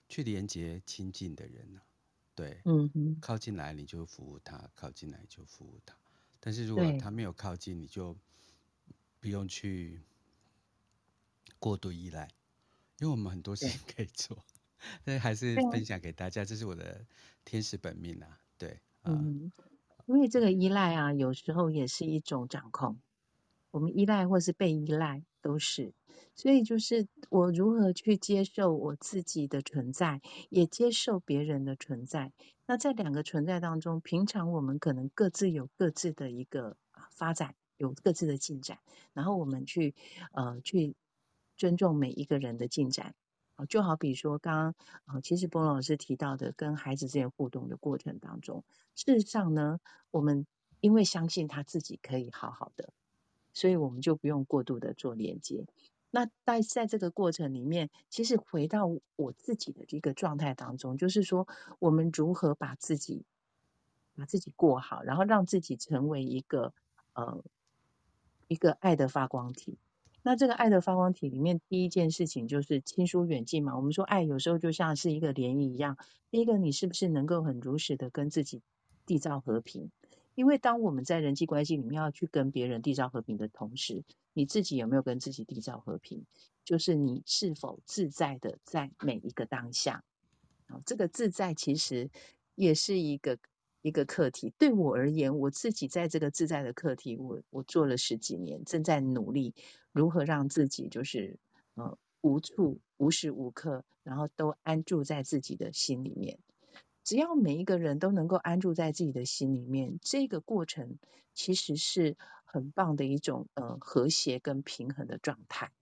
[0.09, 1.87] 去连接亲近的人呢、啊，
[2.35, 5.95] 对，嗯哼，靠近来你就服务他，靠近来就服务他。
[6.41, 8.17] 但是如果他没有靠近，你就
[9.21, 10.01] 不用去
[11.59, 12.29] 过度依赖，
[13.01, 14.45] 因为我们很多事情可以做。
[15.05, 17.05] 所以还是分享给大家，这是我的
[17.45, 19.53] 天使本命啊，对，呃、嗯。
[20.07, 22.99] 因为这个依赖啊，有时候也是一种掌控。
[23.71, 25.93] 我们依赖或是被依赖都是，
[26.35, 32.33] 所以就是我如何去接受我自己的存在，也接受别人的存在。
[32.67, 36.77] 那在两个存在当中，平常我们可能各自有各自的一个
[37.11, 38.79] 发展，有各自的进展，
[39.13, 39.95] 然后我们去
[40.33, 40.95] 呃去
[41.57, 43.15] 尊重每一个人的进展。
[43.69, 44.77] 就好比说，刚
[45.07, 48.63] 刚其实波老师提到的，跟孩子之间互动的过程当中，
[48.95, 49.81] 事实上呢，
[50.13, 50.47] 我们
[50.81, 52.93] 因为相信他自己可以好好的，
[53.59, 55.67] 所以我们就不用过度的做连接。
[56.13, 61.49] 那在在这个过程里面，其实回到我自己的一个状态当中，就是说，
[61.81, 63.25] 我们如何把自己
[64.15, 66.73] 把自己过好，然后让自己成为一个
[67.15, 67.43] 呃
[68.47, 69.77] 一个爱的发光体。
[70.23, 73.77] 那这个爱的发光体里面，第一件事情就是亲疏远近嘛。
[73.77, 75.99] 我们说爱有时候就像是一个涟漪一样。
[76.31, 78.63] 第一个，你是不是能够很如实的跟自己
[79.05, 79.91] 缔造和平？
[80.39, 86.27] 因为当我们在人际关系里面要去跟别人缔造和平的同时，你自己有没有跟自己缔造和平？
[86.65, 90.05] 就是你是否自在的在每一个当下？
[90.69, 92.09] 啊，这个自在其实
[92.55, 93.37] 也是一个。
[93.81, 99.55] 一个课题，对我而言，我自己在这个自在的课题，我我做了十几年，正在努力
[99.93, 101.39] 如何让自己就是
[101.75, 106.41] 呃无处无时无刻，然后都安住在自己的心里面。
[107.09, 110.99] 只要每一个人都能够安住在自己的心里面，这个过程
[111.33, 115.73] 其实是很棒的一种呃和谐跟平衡的状态。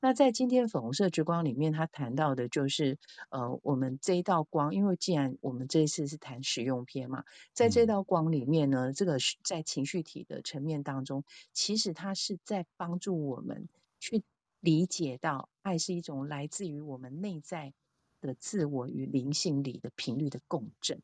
[0.00, 2.98] 那在今天粉红色之光里面，他谈到的就是，
[3.30, 13.66] 呃，我们这一道光，因为既然我们这一次是谈实用篇嘛，在这道光里面呢，这个在情绪体的层面当中，其实它是在帮助我们
[13.98, 14.22] 去
[14.60, 17.72] 理解到，爱是一种来自于我们内在
[18.20, 21.00] 的自我与灵性里的频率的共振。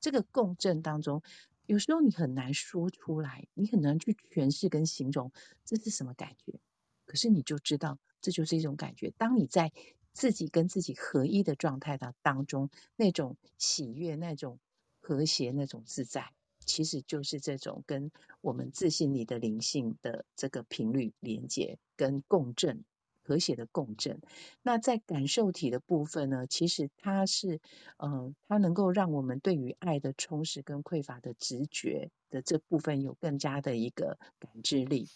[0.00, 1.22] 这个共振当中，
[1.66, 5.32] 有时候你很难说出来，你很难去诠释跟形容
[5.64, 6.60] 这是什么感觉，
[7.06, 7.98] 可是你就知道。
[8.24, 9.10] 这就是一种感觉。
[9.18, 9.72] 当你在
[10.12, 14.60] 自己跟自己合一的状态的当中，那种喜悦、那种
[15.00, 16.30] 和谐、那种自在，
[16.64, 22.84] 其实就是这种跟我们自信里的灵性的这个频率连接跟共振。
[23.24, 24.20] 和谐的共振，
[24.62, 27.60] 那在感受体的部分呢，其实它是，
[27.96, 35.08] 呃，它能够让我们对于爱的充实跟匮乏的直觉的这部分有更加的一个感知力。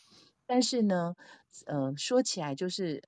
[0.46, 1.16] 但是呢，
[1.66, 3.02] 呃，说起来就是，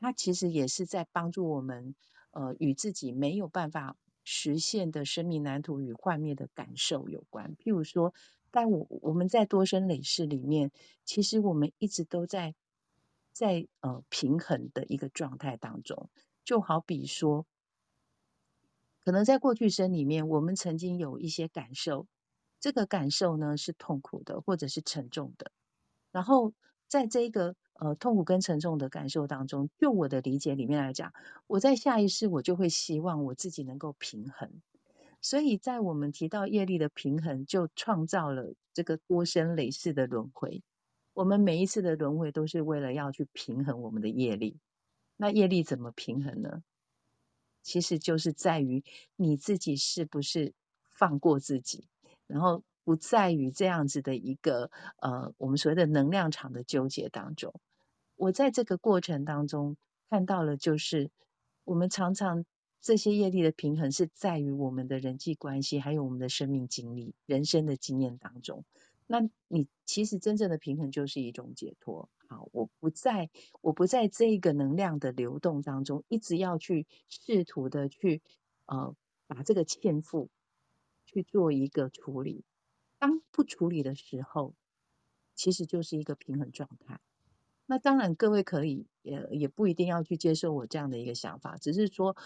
[0.00, 1.94] 它其实也是在帮助我们，
[2.30, 7.56] 呃，与自己没有办法实现的生命蓝图与幻灭的感受有关。
[7.56, 8.14] 譬如说，
[8.50, 10.70] 但我我们在多生累世里面，
[11.04, 12.54] 其实我们一直都在。
[13.34, 16.08] 在呃平衡的一个状态当中，
[16.44, 17.44] 就好比说，
[19.04, 22.06] 可能在过去生里面，我们曾经有一些感受，
[22.60, 25.50] 这个感受呢是痛苦的，或者是沉重的。
[26.12, 26.54] 然后
[26.86, 31.12] 在这个呃痛苦跟沉重的感受当中，就我的理解里面来讲，
[31.48, 34.62] 我在下一世我就会希望我自己能够平衡。
[35.20, 40.62] 所以在我们提到业力的平衡，就创造了这个多生累世的轮回。
[41.14, 44.58] 我们每一次的轮回都是为了要去平衡我们的业力。
[45.16, 46.62] 那业力怎么平衡呢？
[47.62, 48.82] 其实就是在于
[49.16, 50.52] 你自己是不是
[50.90, 51.86] 放过自己，
[52.26, 57.54] 然后不在于这样子的一个呃我们所谓的能量场的纠结当中。
[58.16, 59.76] 我在这个过程当中
[60.10, 61.10] 看到了，就是
[61.64, 62.44] 我们常常
[62.80, 68.64] 这些业力的平衡是在于我们的人际关系，还有我们的生命经历、人生的经验当中。
[69.06, 72.08] 那你其实真正的平衡就是一种解脱。
[72.26, 73.28] 好，我不在，
[73.60, 78.22] 我不在这个能量的流动当中，一直要去试图的去
[78.64, 80.30] 呃把这个欠负
[81.04, 82.44] 去做一个处理。
[82.98, 84.54] 当不处理的时候，
[85.34, 86.98] 其实就是一个平衡状态。
[87.66, 92.16] 那当然，各位可以也也不一定要去接受我这样的一个想法，只是说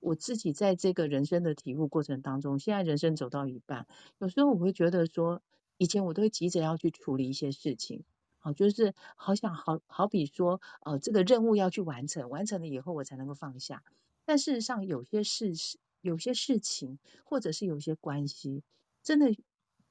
[0.00, 3.86] 我自己在这个人生的体悟过程当中，现在人生走到一半，
[4.18, 5.42] 有时候我会觉得说。
[5.82, 8.04] 以前我都会急着要去处理一些事情，
[8.38, 13.82] 好，就是好想好好比说，呃，这个任务要去完成，完成了以后我才能够放下。
[14.24, 15.52] 但事实上，有些事，
[16.00, 18.62] 有些事情，或者是有些关系，
[19.02, 19.34] 真的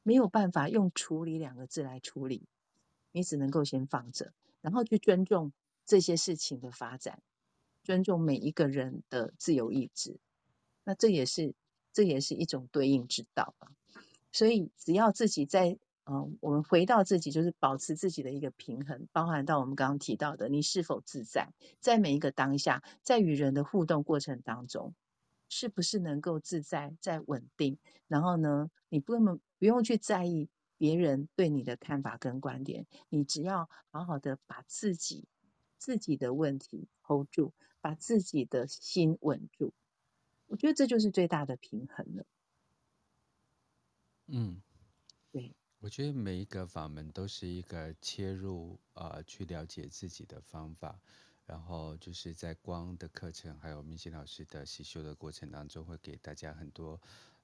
[0.02, 2.48] 没有办法用处理两个字来处理，
[3.12, 5.52] 你只能够先放着，然后去尊重
[5.86, 7.22] 这些事情的发展，
[7.84, 10.22] 尊重每一个人的自由意志。
[10.86, 11.54] 那这也是
[11.92, 13.76] 这也是一种对应之道啊。
[14.32, 24.94] 所以，只要自己在，嗯、我们回到自己，就是保持自己的一个平衡，包含到我们刚刚提到的，你是否自在，在每一个当下，在与人的互动过程当中，
[25.50, 27.78] 是不是能够自在、在稳定？
[28.08, 35.26] 然后呢，你不用不用去在意别人对你的看法跟观点，你只要好好的把自己
[35.78, 39.74] 自己的问题 hold 住，把自己的心稳住，
[40.48, 42.26] 我觉得这就是最大的平衡了。
[44.34, 44.62] 嗯，
[45.30, 50.98] 对，我觉得每一个法门都是一个切入呃去了解自己的方法，
[51.46, 56.94] 然后就是在光的课程还有明星老师的习修的过程当中，会给大家很多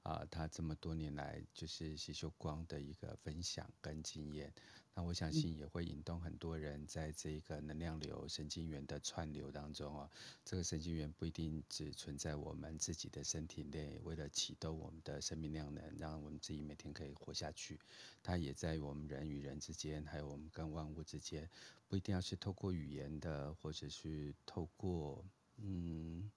[0.02, 4.54] 啊、呃、他这么多年来就是习修光的一个分享跟经验。
[4.98, 10.10] 那我相信也会引动很多人在这个能量流、神经元的串流当中啊。
[10.44, 17.80] 这个神经元不一定只存在我们自己的身体内，为了启动我们的生命量能，让我们自己每天可以活下去。
[18.24, 21.48] 它也在我们人与人之间，还有我们跟万物之间，
[21.88, 25.24] 不一定要是透过语言的，或者是透过
[25.58, 26.32] 嗯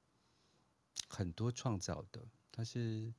[1.08, 3.10] 很多创造的，它是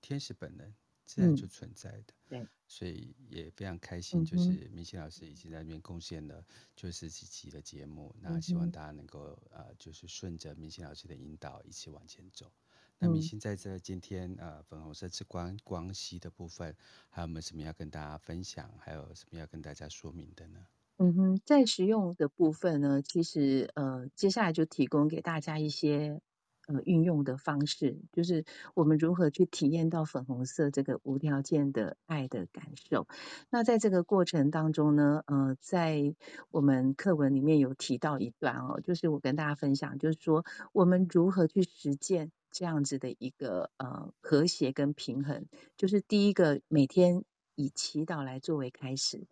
[0.00, 0.74] 天使本能。
[1.06, 12.50] 自然就存在的，嗯、对，所以也非常开心，就是明星老师已经在那边贡献了就是几期的节目，嗯、那希望大家能够呃，就是顺着明星老师的引导一起往前走。
[12.98, 16.74] 那明星在这今天呃粉红色之光光熙的部分，
[17.10, 18.70] 还有没有什么要跟大家分享？
[18.78, 20.66] 还有什么要跟大家说明的呢？
[20.96, 26.20] 嗯哼，在实用的部分呢，其实呃接下来就提供给大家一些。
[26.66, 33.06] 呃，运用的方式就是我们如何去体验到粉红色这个无条件的爱的感受。
[33.50, 36.14] 那在这个过程当中呢，呃，在
[36.50, 45.46] 我们课文里面有提到一段哦，就是我跟大家分享，就是说我们如何去实践这样子的一个呃和谐跟平衡。
[45.76, 47.24] 就是第一个，每天
[47.54, 49.26] 以祈祷来作为开始。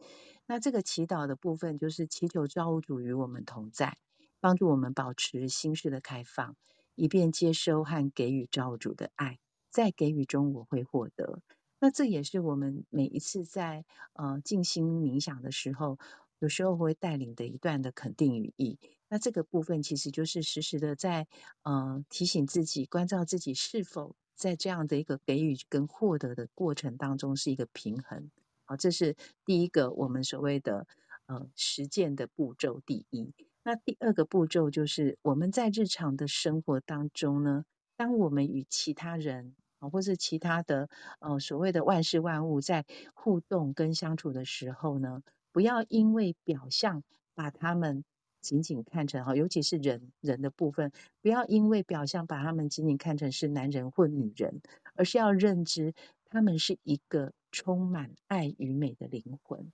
[0.46, 3.96] 那这个祈祷的部分，就是祈求造物主与我们同在，
[4.40, 6.56] 帮助我们保持心事的开放。
[6.94, 9.38] 以便接收和给予造物主的爱，
[9.70, 11.40] 在给予中我会获得。
[11.78, 15.98] 那这也是我们每一次在呃静心冥想的时候，
[16.38, 18.78] 有时候会带领的一段的肯定语义。
[19.08, 21.26] 那这个部分其实就是时时的在
[21.62, 28.30] 呃提醒自己，关照自己是否在这样的一个给予跟获得的过程当中是一个平衡。
[28.64, 30.86] 好，这是第一个我们所谓的
[31.26, 32.80] 呃实践的步骤。
[32.86, 33.34] 第一，
[33.64, 37.64] 那第二个步骤就是我们在日常的生活当中呢，
[37.96, 40.88] 当我们与其他人啊，或是其他的
[41.20, 42.84] 呃所谓的万事万物在
[43.14, 47.04] 互动跟相处的时候呢，不要因为表象
[47.34, 48.04] 把他们
[48.40, 54.60] 仅仅看成哈，尤其是人人的部分，不要因为表象把他们仅仅看成是男人或女人，
[54.94, 55.94] 而是要认知
[56.24, 57.32] 他们是一个。
[57.54, 59.70] 充满爱与美的灵魂，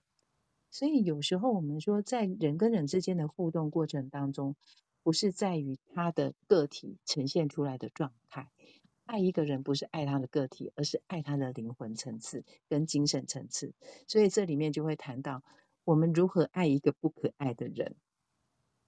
[0.71, 4.55] 所以有时候我们说，在人跟人之间的互动过程当中，
[5.03, 8.49] 不是在于他的个体呈现出来的状态。
[9.05, 13.73] 爱一个人不是爱他的个体，而是爱他的灵魂层次跟精神层次。
[14.07, 15.43] 所以这里面就会谈到
[15.83, 17.95] 我们如何爱一个不可爱的人。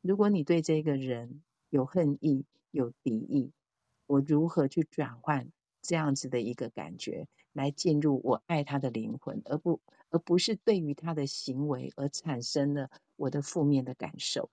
[0.02, 3.52] 如果你对这个人有恨意、有敌意，
[4.06, 5.52] 我如何去转换
[5.82, 7.28] 这样子的一个感觉？
[7.54, 14.52] 来进入我爱他的灵魂，而不而不是对于他的行为而产生了我的负面的感受。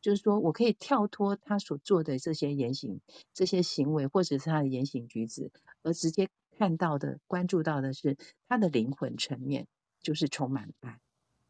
[0.00, 3.00] 就是说我可以跳脱他所做的这些言行、
[3.34, 5.50] 这些行为，或者是他的言行举止，
[5.82, 8.16] 而直接看到的、关注到的是
[8.48, 9.66] 他的灵魂层面，
[10.00, 11.00] 就是充满爱。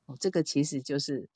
[0.07, 1.29] 哦，这个其实就是。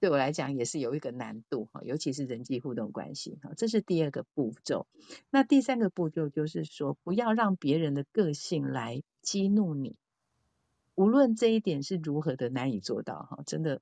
[0.00, 4.88] 对我来讲也是有一个难度哈，尤其是人际互动关系哈，这是第二个步骤。
[5.30, 9.94] 那第三个步骤就是说，不要让别人的个性来激怒你，
[10.94, 13.80] 无论这一点是如何的难以做到哈，真的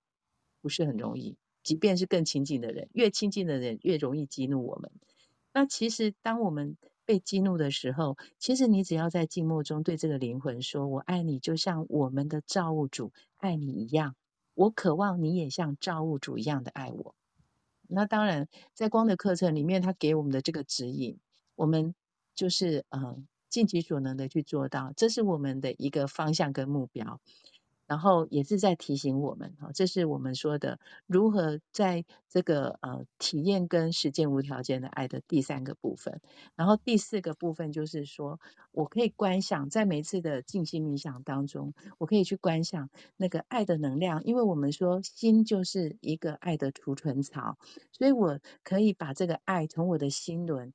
[0.60, 1.36] 不是很容易。
[1.62, 4.90] 即便是更亲近的人，越亲近的人越容易激怒我们。
[5.52, 14.14] 那其实当我们被激怒的时候，其实你只要在静默中对这个灵魂说：“我爱你，就像我们的造物主爱你一样。”
[14.54, 17.14] 我渴望你也像造物主一样的爱我。
[17.88, 21.18] 那当然，在光的课程里面，他给我们的这个指引，
[21.56, 21.94] 我们
[22.34, 23.16] 就是呃
[23.50, 27.20] 尽己所能的去做到，这是我们的一个方向跟目标。
[27.86, 30.78] 然后也是在提醒我们，哈，这是我们说的
[31.08, 36.20] 如何在这个呃体验跟实践无条件的爱的第三个部分。
[36.54, 38.38] 然后第四个部分就是说，
[38.70, 47.58] 我可以观想在每一次的静心冥想当中，我可以去观想那个爱的能量，因为我们说心就是一个爱的储存槽，
[47.90, 50.72] 所以我可以把这个爱从我的心轮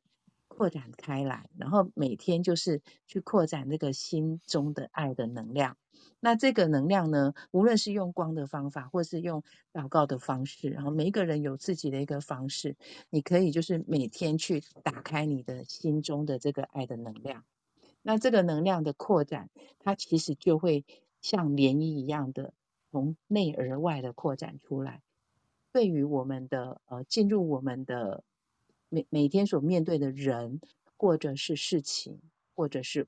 [0.56, 5.76] 扩展开来，然后每天就是去扩展这个心中的爱的能量。
[6.22, 9.44] 那这个能量呢，无论是用光的方法，或是用
[9.74, 12.78] 祷告的方式，然后每一个人有自己的一个方式，
[13.10, 17.44] 你可以就是每天去打开你的心中的这个爱的能量。
[18.02, 19.50] 那这个能量的扩展，
[19.80, 20.86] 它其实就会
[21.22, 22.54] 像涟漪一样的
[22.92, 25.02] 从内而外的扩展出来。
[25.74, 28.24] 对于我们的呃进入我们的
[28.96, 30.62] 每每天所面对的人，
[30.98, 32.20] 或者是事情，
[32.56, 33.08] 或者是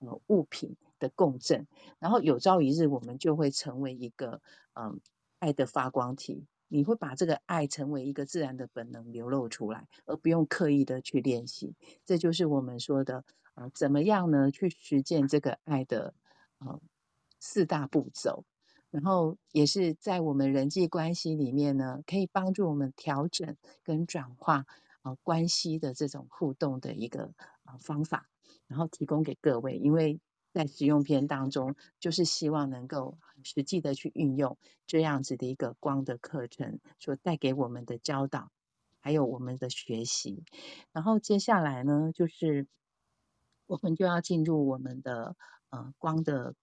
[0.00, 0.76] 呃物品。
[1.00, 1.68] 的共振，
[2.00, 4.42] 然后有朝一日我们就会成为一个
[4.74, 5.00] 嗯
[5.38, 6.44] 爱的发光体。
[6.66, 11.76] 你会把这个爱成为一个自然的本能流露出来，而不用刻意的去练习。
[12.04, 13.18] 这就是我们说的
[13.54, 14.50] 啊、呃，怎么样呢？
[14.50, 16.14] 去实践这个爱的
[16.58, 16.80] 呃
[17.38, 18.44] 四大步骤，
[18.90, 24.66] 然后也是在我们人际关系里面呢，可以帮助我们调整跟转化、
[25.02, 27.32] 呃、关系的这种互动的一个、
[27.64, 28.28] 呃、方法，
[28.66, 30.20] 然后提供给各位，因为。
[30.54, 38.50] 在实用篇当中，就是希望能够实际的去运用这样子的一个光的课程所带给我们的教导，
[38.98, 40.42] 还有我们的学习。
[40.90, 42.66] 然后接下来呢，就是
[43.66, 45.36] 我们就要进入我们的
[45.68, 46.54] 呃光的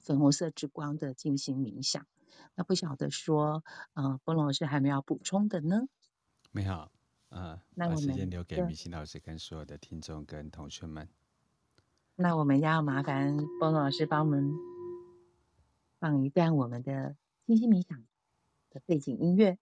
[0.00, 2.06] 粉红色之光的静心冥想。
[2.54, 3.62] 那不晓得说，
[3.94, 5.86] 呃，波老师还没有补充的呢？
[6.50, 6.90] 没有，
[7.30, 11.08] 呃，那我们把时间留给米星老师跟所有的听众跟同学们。
[12.16, 14.52] 那我们要麻烦波隆老师帮我们
[15.98, 17.16] 放一段我们的
[17.46, 18.02] 静心冥想
[18.70, 19.58] 的背景音乐。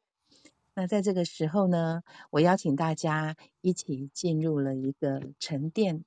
[0.75, 6.05] 那在这个时候呢，我邀请大家一起进入了一个沉淀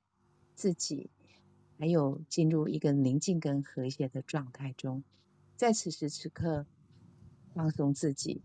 [0.55, 1.09] 自己，
[1.77, 5.03] 还有进入一个宁静跟和谐的状态中，
[5.55, 6.65] 在此时此刻
[7.53, 8.41] 放松自己。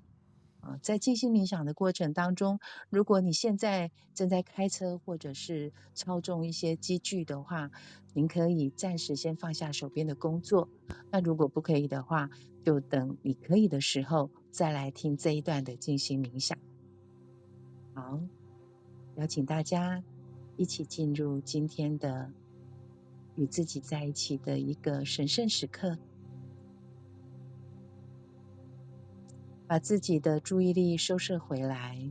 [0.64, 2.58] 啊，在静心冥想的过程当中，
[2.88, 7.70] 如果你现在正在开车或者是操纵一些机具的话，
[8.14, 10.70] 您可以暂时先放下手边的工作。
[11.10, 12.30] 那如果不可以的话，
[12.64, 16.56] 就等你可以的时候再来听这一段的静心冥想。
[17.92, 18.20] 好，
[19.16, 20.02] 邀请大家
[20.56, 22.32] 一起进入今天的
[23.34, 25.98] 与自己在一起的一个神圣时刻。
[29.66, 32.10] 把自己的注意力收摄回来，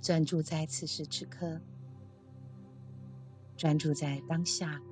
[0.00, 1.60] 专注在此时此刻，
[3.56, 4.82] 专注在当下，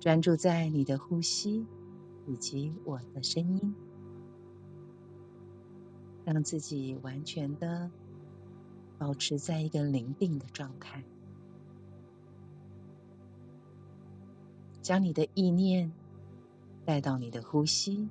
[0.00, 1.66] 专注在你的呼吸
[2.26, 3.74] 以及我的声音，
[6.24, 7.90] 让自己完全的
[8.98, 11.04] 保持在一个宁静的状态，
[14.82, 15.92] 将你的意念
[16.88, 18.08] 带到你的呼吸，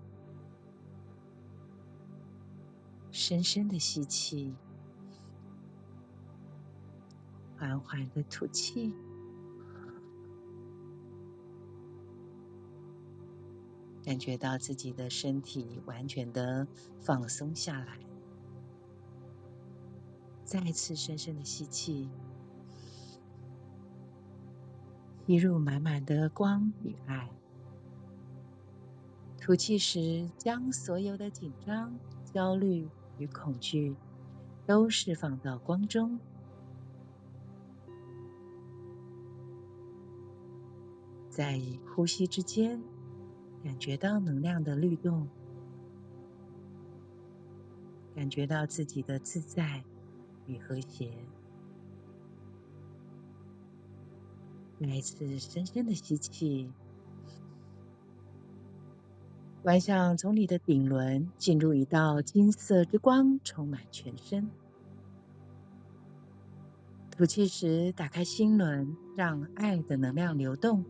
[3.09, 4.53] 深深的吸气。
[7.57, 8.93] 缓缓的吐气，
[14.03, 16.67] 感觉到自己的身体完全的
[16.99, 17.97] 放松下来。
[20.43, 22.11] 再次深深的吸气，
[25.25, 27.31] 吸入满满的光与爱。
[29.47, 32.85] 吐气时，将所有的紧张、焦虑
[33.17, 33.95] 与恐惧
[34.65, 36.19] 都释放到光中。
[41.29, 41.61] 在
[41.95, 42.83] 呼吸之间，
[43.63, 45.29] 感觉到能量的律动，
[48.13, 49.81] 感觉到自己的自在
[50.45, 51.09] 与和谐。
[54.77, 56.69] 再一次深深的吸气，
[59.67, 64.49] 观想从你的顶轮进入一道金色之光，充满全身。
[67.11, 70.85] 吐气时，打开心轮，让爱的能量流动。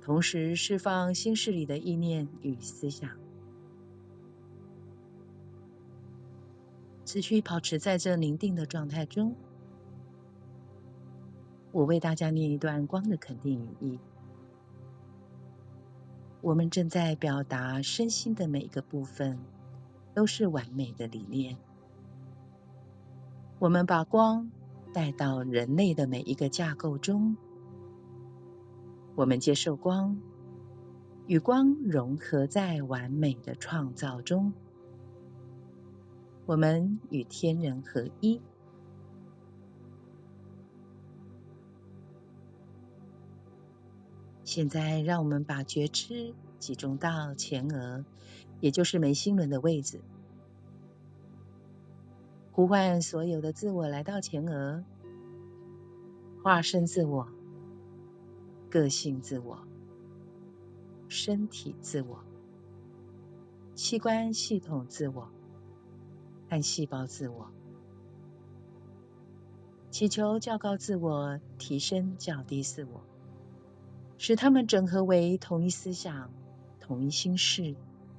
[0.00, 3.10] 同时释放心事里的意念与思想，
[7.04, 9.36] 持续保持在这宁静的状态中。
[11.70, 14.00] 我为大家念一段光的肯定语意。
[16.42, 19.38] 我们正在表达身心的每一个部分
[20.14, 21.56] 都是完美的理念。
[23.58, 24.50] 我们把光
[24.92, 27.36] 带到人类的每一个架构中。
[29.14, 30.18] 我们接受光，
[31.26, 34.52] 与光融合在完美的创造中。
[36.44, 38.40] 我们与天人合一。
[44.56, 48.06] 现在，让我们把觉知集中到前额，
[48.58, 50.00] 也就是眉心轮的位置，
[52.52, 54.82] 呼唤所有的自我来到前额，
[56.42, 57.28] 化身自我。
[58.70, 59.58] 个性自我、
[61.06, 62.24] 身体自我、
[63.74, 65.28] 器官系统自我
[66.48, 67.50] 和细胞自我，
[69.90, 73.02] 祈求较高自我提升较低自我，
[74.18, 76.30] 使它们整合为同一思想、
[76.80, 77.74] 同一心事、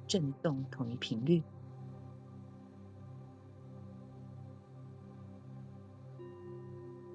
[0.06, 1.42] 震动同一频率。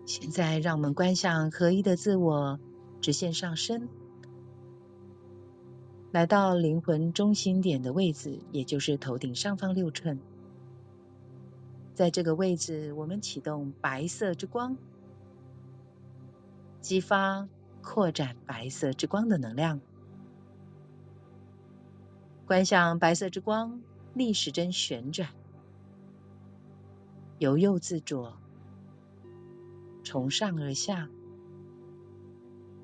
[0.06, 2.60] 现在，让我们观想合一的自我。
[3.02, 3.90] 直线上升，
[6.14, 10.22] 来到灵魂中心点的位置，也就是头顶上方六寸。
[11.94, 14.78] 在这个位置，我们启动白色之光，
[16.80, 17.50] 激发
[17.84, 19.80] 扩展白色之光的能量。
[22.48, 23.82] 观想白色之光
[24.14, 25.30] 逆时针旋转，
[27.38, 28.38] 由右至左，
[30.04, 31.10] 从上而下。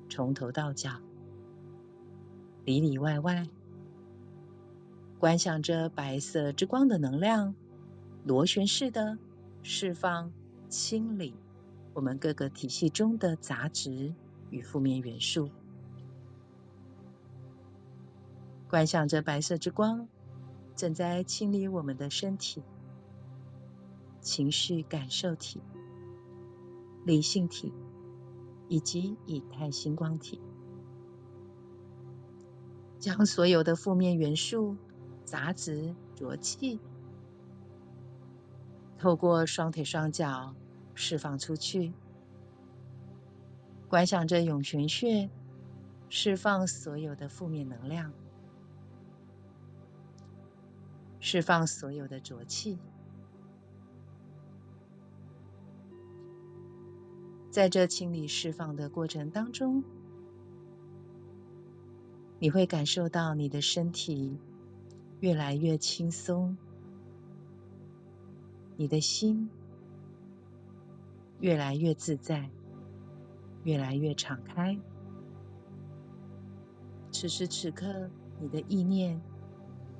[0.08, 1.00] 从头到脚，
[2.64, 3.48] 里里外外，
[5.20, 7.54] 观想着白色之光的能量，
[8.24, 9.18] 螺旋式的
[9.62, 10.32] 释放、
[10.68, 11.34] 清理
[11.94, 14.14] 我们各个体系中的杂质
[14.50, 15.50] 与负面元素。
[18.68, 20.08] 观想着白色之光
[20.76, 22.62] 正在清理我们的身体、
[24.20, 25.62] 情绪感受体、
[27.04, 27.72] 理性体。
[28.72, 30.40] 以及以太星光体，
[33.00, 34.76] 将所有的负面元素、
[35.24, 36.78] 杂质、浊气，
[38.96, 40.54] 透过双腿双脚
[40.94, 41.92] 释放出去。
[43.90, 45.28] 观想着涌泉穴，
[46.08, 48.12] 释放所有的负面能量，
[51.18, 52.78] 释放所有的浊气。
[57.50, 59.82] 在这清理释放的过程当中，
[62.38, 64.38] 你会感受到你的身体
[65.18, 66.56] 越来越轻松，
[68.76, 69.50] 你的心
[71.40, 72.50] 越来越自在，
[73.62, 74.78] 越来越敞开。
[77.12, 79.20] 此时此刻，你的意念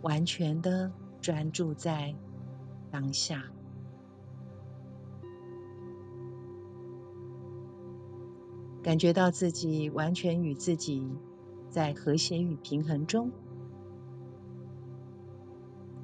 [0.03, 2.15] 完全的专注在
[2.91, 3.45] 当下。
[8.83, 11.07] 感觉到自己完全与自己
[11.69, 13.31] 在和谐与平衡中。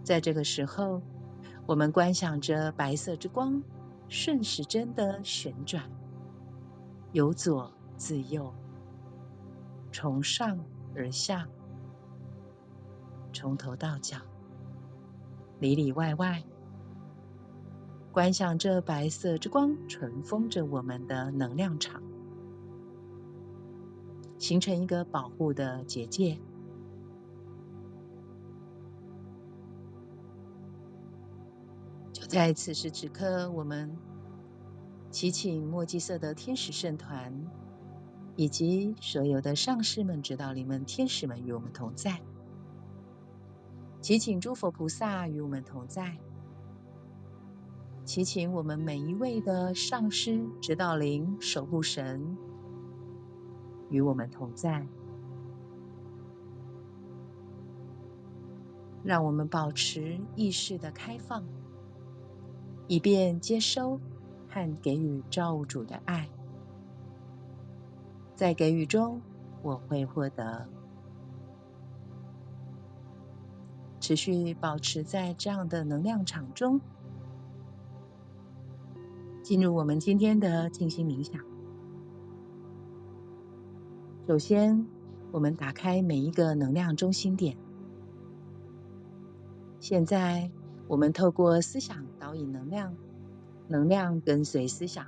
[0.03, 1.01] 在这个时候，
[1.65, 3.63] 我们观想着白色之光
[4.09, 5.91] 顺时针的旋转，
[7.13, 8.53] 由左至右，
[9.93, 10.59] 从上
[10.95, 11.49] 而下，
[13.33, 14.19] 从头到脚，
[15.59, 16.45] 里里外外，
[18.13, 22.03] 观想着白色之光尘封着我们的能量场，
[24.39, 26.39] 形成一个保护的结界。
[32.13, 33.97] 就在此时此刻，我们
[35.17, 37.33] 祈请墨基色的天使圣团，
[38.37, 42.21] 以及所有的上师们、指导灵们、天使们与我们同在。
[44.03, 46.19] 祈请诸佛菩萨与我们同在。
[48.05, 52.37] 祈请我们每一位的上师、指导灵、守护神
[53.89, 54.87] 与我们同在。
[59.03, 61.43] 让我们保持意识的开放。
[62.87, 63.99] 以便接收
[64.49, 66.29] 和给予造物主的爱，
[68.35, 69.21] 在给予中，
[69.63, 70.69] 我会获得。
[74.01, 76.81] 持续保持在这样的能量场中，
[79.43, 81.43] 进入我们今天的静心冥想。
[84.27, 84.87] 首先，
[85.33, 87.57] 我们打开每一个能量中心点。
[89.81, 90.51] 现在。
[90.89, 92.95] 我们透过思想导引能量，
[93.69, 95.07] 能量跟随思想，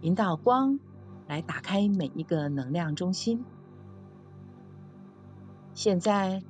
[0.00, 0.78] 引导光
[1.26, 3.44] 来打开每一个能量中心。
[5.74, 6.42] 现在，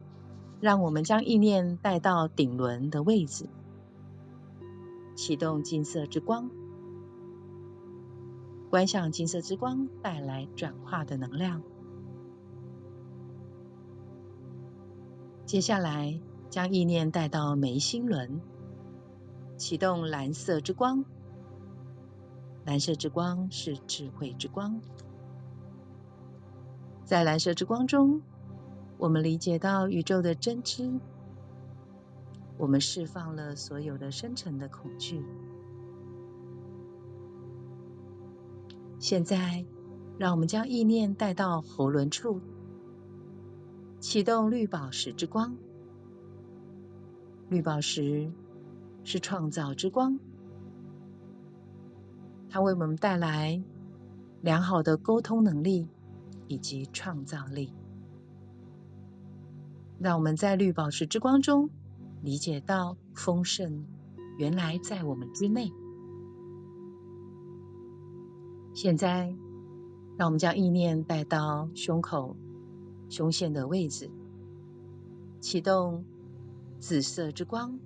[0.61, 3.49] 让我们将意念带到顶轮的位置，
[5.17, 6.51] 启动金色之光，
[8.71, 11.63] 观想金色之光带来转化的能量。
[15.45, 16.21] 接下来。
[16.51, 18.41] 将意念带到眉心轮，
[19.59, 21.05] 启动蓝色之光。
[22.65, 24.81] 蓝色之光是智慧之光，
[27.05, 28.21] 在蓝色之光中，
[28.99, 31.01] 我们理解到宇宙的真知，
[32.59, 35.25] 我们释放了所有的深沉的恐惧。
[38.99, 39.65] 现在，
[40.19, 42.43] 让我们将意念带到喉轮处，
[43.99, 45.57] 启动绿宝石之光。
[47.49, 48.31] 绿宝石
[49.11, 50.19] 是创造之光，
[52.51, 53.65] 它为我们带来
[54.43, 55.89] 良好的沟通能力
[56.47, 57.73] 以及创造力。
[59.99, 61.71] 让我们在绿宝石之光中
[62.21, 63.87] 理解到丰盛
[64.37, 65.73] 原来在我们之内。
[68.75, 69.35] 现在，
[70.19, 72.37] 让我们将意念带到胸口、
[73.09, 74.11] 胸腺的位置，
[75.41, 76.05] 启动。
[76.81, 77.81] 紫色之光，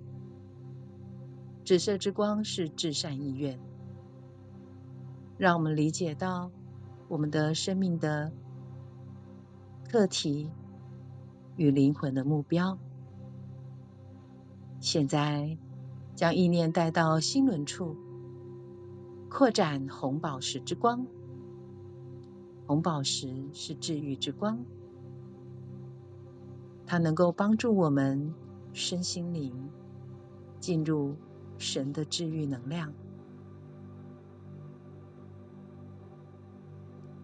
[1.65, 3.57] 紫色之光是至善意愿，
[5.37, 6.51] 让我们理解到
[7.07, 8.33] 我们的生命的
[9.89, 10.51] 课题
[11.55, 12.77] 与灵魂的目标。
[14.81, 15.57] 现在，
[16.15, 17.95] 将意念带到心轮处，
[19.29, 21.07] 扩展红宝石之光。
[22.67, 24.65] 红宝石是治愈之光，
[26.85, 28.33] 它能够帮助我们。
[28.75, 29.69] 身心灵
[30.59, 31.15] 进入
[31.63, 32.93] 神的治愈能量，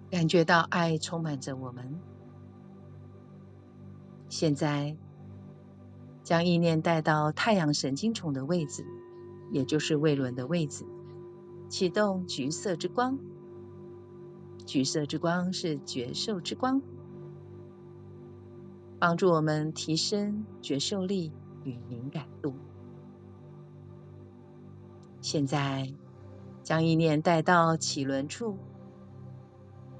[0.09, 1.99] 感觉到爱充满着我们。
[4.29, 4.95] 现在，
[6.23, 8.85] 将意念带到太阳神经丛的位置，
[9.51, 10.85] 也就是胃轮的位置，
[11.67, 13.19] 启动橘色之光。
[14.65, 16.81] 橘色之光是觉受之光。
[18.99, 21.31] 帮助我们提升觉受力
[21.63, 22.53] 与敏感度。
[25.31, 25.93] 现在，
[26.63, 28.57] 将意念带到脐轮处，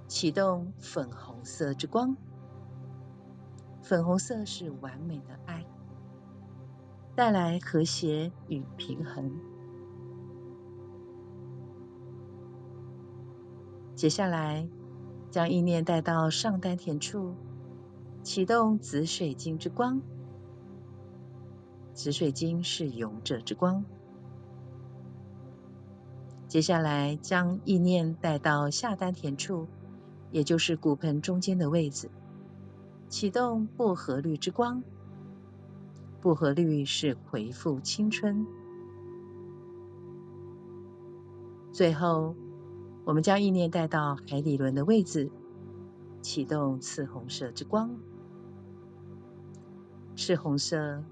[0.08, 2.18] 启动粉红色之光。
[3.84, 5.68] 粉红色是完美的爱，
[7.16, 9.32] 带来和谐与平衡。
[13.96, 14.68] 接下来，
[15.30, 17.36] 将意念带到上丹田处。
[18.24, 20.02] 启动紫水晶之光，
[21.94, 23.86] 紫水晶是勇者之光。
[26.50, 29.68] 接下来将意念带到下丹田处，
[30.32, 32.10] 也就是骨盆中间的位置，
[33.08, 34.82] 启动薄荷绿之光。
[36.22, 38.48] 薄荷绿是恢复青春。
[41.72, 42.36] 最后，
[43.06, 45.30] 我们将意念带到海底轮的位置，
[46.24, 47.96] 启动赤红色之光。
[50.16, 51.04] 赤红色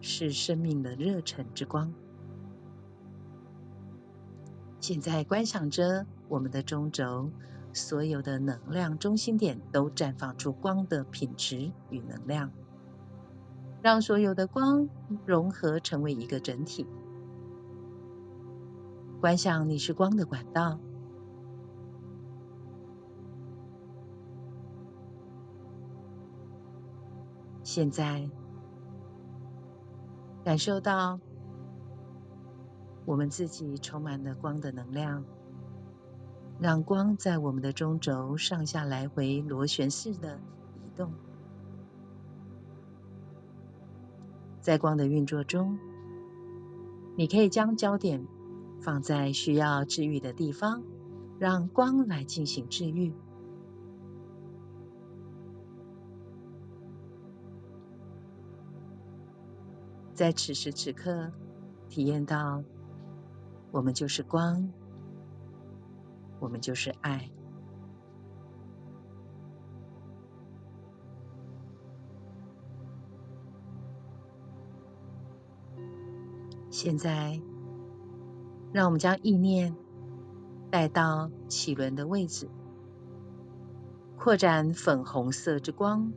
[0.00, 1.92] 是生命的热忱之光。
[4.80, 7.30] 现在观想着我们的中轴，
[7.72, 12.52] 所有的能量中心点都绽放出光的品质与能量，
[13.82, 14.88] 让所有的光
[15.26, 16.86] 融合成为一个整体。
[19.20, 20.78] 观想你是光的管道。
[27.64, 28.30] 现在
[30.44, 31.20] 感受到
[33.08, 35.24] 我们自己充满了光的能量，
[36.60, 40.38] 让光在我们的中轴上下来回螺旋式的
[40.74, 41.10] 移动。
[44.60, 45.78] 在光的运作中，
[47.16, 48.26] 你可以将焦点。
[48.80, 50.84] 放在需要治愈的地方，
[51.38, 53.12] 让光来进行治愈。
[60.14, 61.32] 在此时此刻，
[61.88, 62.62] 体验到
[63.70, 64.70] 我们就是光，
[66.40, 67.30] 我们就是爱。
[76.70, 77.40] 现在。
[78.70, 79.74] 让我们将意念
[80.70, 82.50] 带到脐轮的位置，
[84.18, 86.12] 扩展粉红色之光，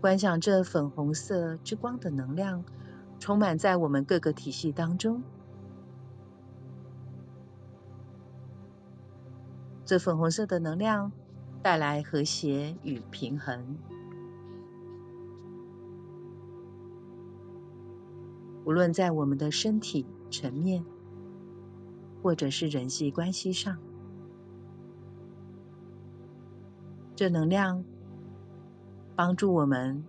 [0.00, 2.64] 观想这粉红色之光的能量
[3.18, 5.22] 充满在我们各个体系当中。
[9.84, 11.10] 这粉红色的能量
[11.62, 13.78] 带来和谐与平衡。
[18.64, 20.84] 无论在我们的身体层面，
[22.22, 23.78] 或者是人际关系上，
[27.16, 27.84] 这能量
[29.18, 30.04] 帮助我们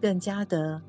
[0.00, 0.80] 更加的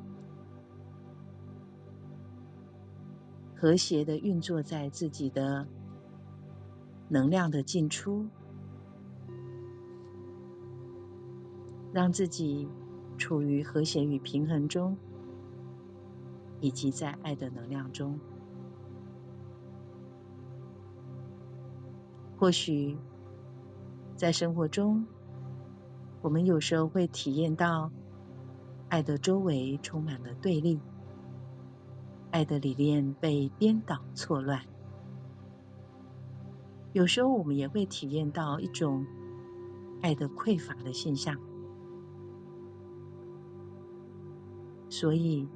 [3.54, 5.68] 和谐的运作在自己的
[7.10, 8.26] 能量的进出，
[11.92, 12.70] 让自己。
[13.18, 14.96] 处于和谐与平衡中，
[16.62, 18.18] 以及在爱的能量中。
[22.38, 22.98] 或许
[24.20, 25.06] 在生活中，
[26.22, 27.90] 我们有时候会体验到
[28.90, 30.78] 爱的周围充满了对立，
[32.30, 34.60] 爱的理念被颠倒错乱。
[36.92, 39.06] 有时候我们也会体验到一种
[40.02, 41.38] 爱的匮乏的现象。
[44.90, 45.48] 所以，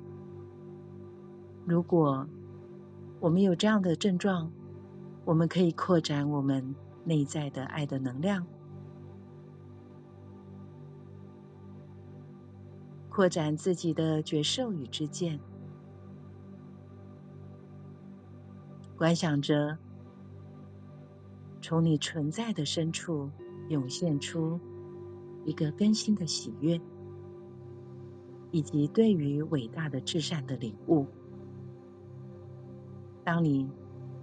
[1.66, 2.26] 如果
[3.20, 4.50] 我们有这样的症状，
[5.26, 6.74] 我们可以扩展我们
[7.04, 8.46] 内在的爱的能量，
[13.10, 15.40] 扩展自己的觉受与知见，
[18.98, 19.78] 观想着
[21.62, 23.30] 从你存在的深处
[23.70, 24.60] 涌现出
[25.46, 26.80] 一个更新的喜悦。
[28.56, 31.08] 以及对于伟大的至善的领悟。
[33.24, 33.68] 当你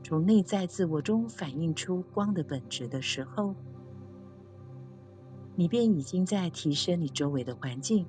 [0.03, 3.55] 从内在自我中反映出光的本质的时候，
[5.55, 8.07] 你便已经在提升你周围的环境，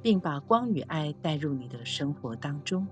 [0.00, 2.86] 并把光与爱带入你的生活当中。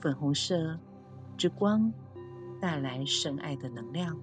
[0.00, 0.78] 粉红色
[1.36, 1.92] 之光
[2.60, 4.16] 带来深爱的能量。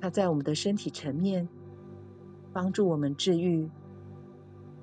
[0.00, 1.48] 它在我们的身体层面
[2.52, 3.68] 帮助我们治愈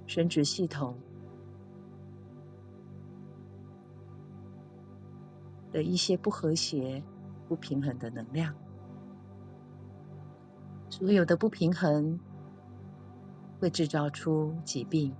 [0.06, 0.98] 生殖系统
[5.72, 7.04] 的一些不和谐、
[7.48, 8.56] 不平衡的能量。
[10.90, 12.20] 所有的不平衡
[13.60, 15.14] 会制造出疾病。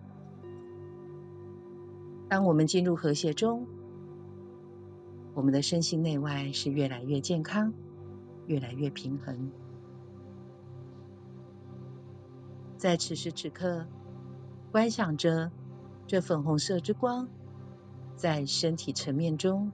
[2.30, 3.68] 当我们进入和谐中，
[5.34, 7.74] 我们的身心内外是越来越健康，
[8.46, 9.52] 越来越平衡。
[12.88, 13.86] 在此时此刻，
[14.72, 15.52] 观想着
[16.08, 17.28] 这粉红色之光，
[18.16, 19.74] 在身体层面中，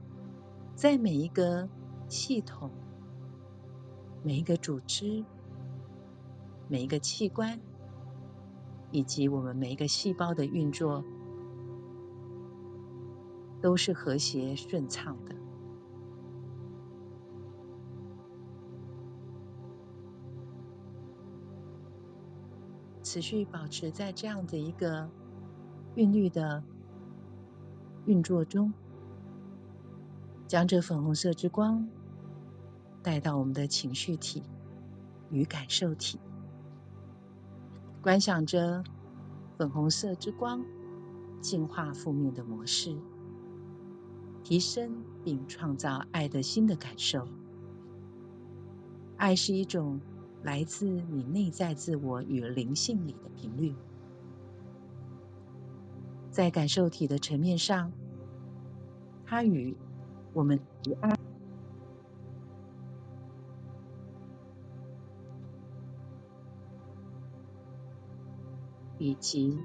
[0.73, 1.69] 在每一个
[2.07, 2.71] 系统、
[4.23, 5.23] 每一个组织、
[6.67, 7.59] 每一个器官，
[8.89, 11.05] 以及我们每一个细胞的运作，
[13.61, 15.32] 都是和谐顺畅的。
[23.13, 25.07] 持续保持在这样的一个
[25.93, 26.63] 韵律的
[28.07, 28.73] 运作中，
[30.47, 31.87] 将这粉红色之光
[33.03, 34.41] 带到我们的情绪体
[35.29, 36.19] 与感受体，
[38.01, 38.83] 观想着
[39.59, 40.65] 粉红色之光
[41.39, 42.97] 净化负面的模式，
[44.43, 47.27] 提升并创造爱的新的感受。
[49.17, 50.01] 爱是一种
[50.43, 53.73] 来自你内在自我与灵性里的频率，
[56.31, 57.93] 在感受体的层面上，
[59.25, 59.77] 它与
[60.33, 61.17] 我们的爱，
[68.97, 69.57] 以及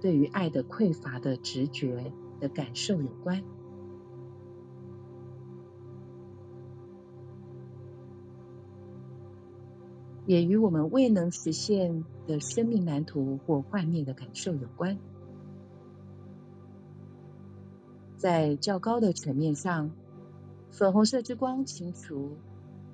[0.00, 3.44] 对于爱的匮乏的直觉的感受有关。
[10.28, 14.98] 也与我们未能实现的生命蓝图或幻灭的感受有关。
[18.18, 19.90] 在较高的层面上，
[20.70, 22.36] 粉红色之光清除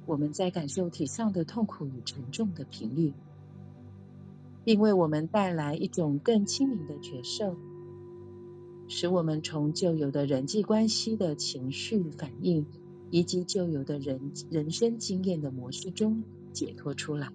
[0.06, 3.12] 我们在感受体上的痛苦与沉重的频率，
[4.62, 7.56] 并为我们带来一种更清明的觉受，
[8.86, 12.64] 使我们从旧有的人际关系的情绪反应
[13.10, 16.22] 以及旧有的人人生经验的模式中。
[16.54, 17.30] 解脱出来。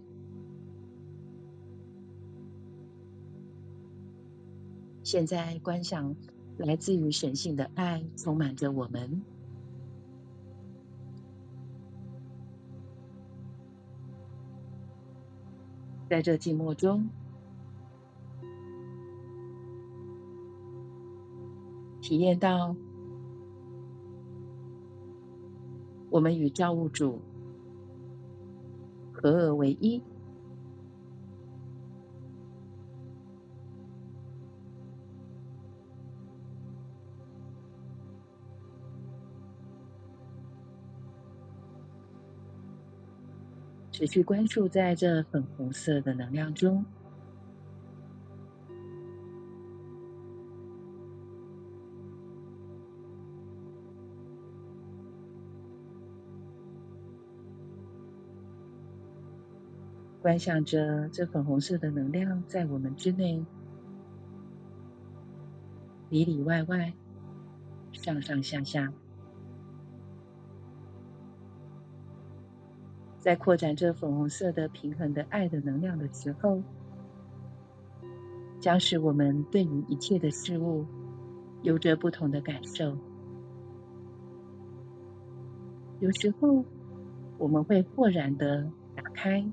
[5.04, 6.16] 现在观想
[6.58, 9.24] 来自于神性的爱充满着我们，
[16.10, 17.10] 在这静默中，
[22.02, 22.76] 体验到
[26.10, 27.20] 我们与造物主。
[29.22, 30.02] 合而为一，
[43.92, 46.86] 持续关注在这粉红色的能量中。
[60.22, 63.46] 观想着这粉红色的能量在我们之内，
[66.10, 66.94] 里里外外，
[67.94, 68.92] 上上下下，
[73.18, 76.62] 在扩展这粉红色的平衡的爱的能量的时候，
[78.60, 80.86] 将使我们对于一切的事物
[81.62, 82.98] 有着不同的感受。
[86.02, 86.66] 有时候，
[87.38, 89.50] 我们会豁然的打开。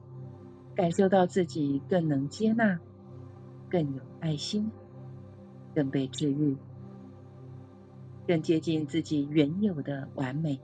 [0.77, 2.79] 感受到自己更能接纳，
[3.71, 4.71] 更有爱心，
[5.75, 6.57] 更被治愈，
[8.29, 10.61] 更接近自己原有的完美。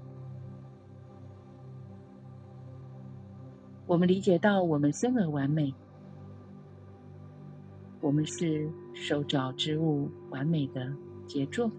[3.87, 5.75] 我们理解到，我们生而完美，
[8.03, 10.95] 我们是手造之物完美的
[11.27, 11.71] 杰作。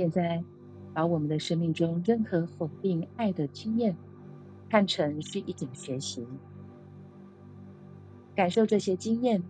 [0.00, 0.42] 现在，
[0.94, 3.94] 把我们的生命中任何否定爱的经验，
[4.70, 6.26] 看成是一种学习，
[8.34, 9.42] 感受这些经验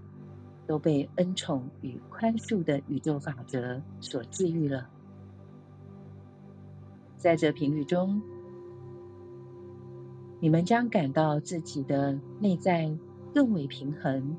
[0.66, 4.90] 都被恩宠与宽恕的宇宙法则所治愈了。
[7.16, 8.20] 在这频率中，
[10.40, 12.90] 你们将感到自己的内在
[13.32, 14.36] 更为平衡，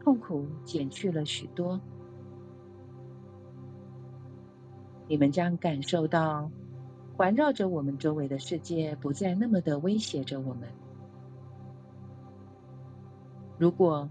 [0.00, 1.80] 痛苦减去了许多。
[5.10, 6.52] 你们将感受到，
[7.16, 10.68] 环绕着我们周围的世界不再那么的威胁着我们。
[13.58, 14.08] 如果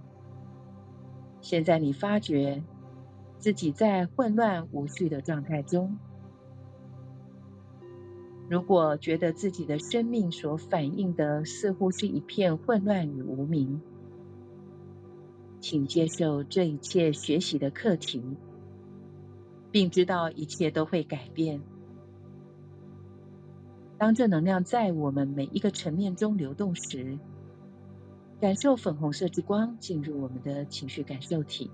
[1.40, 2.64] 现在你发觉
[3.38, 5.98] 自己在混乱无序的状态中，
[8.50, 13.80] 如果觉得自己的生命所反映的似乎是一片混乱与无明，
[15.62, 18.36] 请接受这一切学习的课题。
[19.72, 21.62] 并知道一切都会改变。
[23.98, 27.20] 当这能量在我们每一个层面中流动时，
[28.40, 31.70] 感受粉红色之光进入我们的情绪感受体，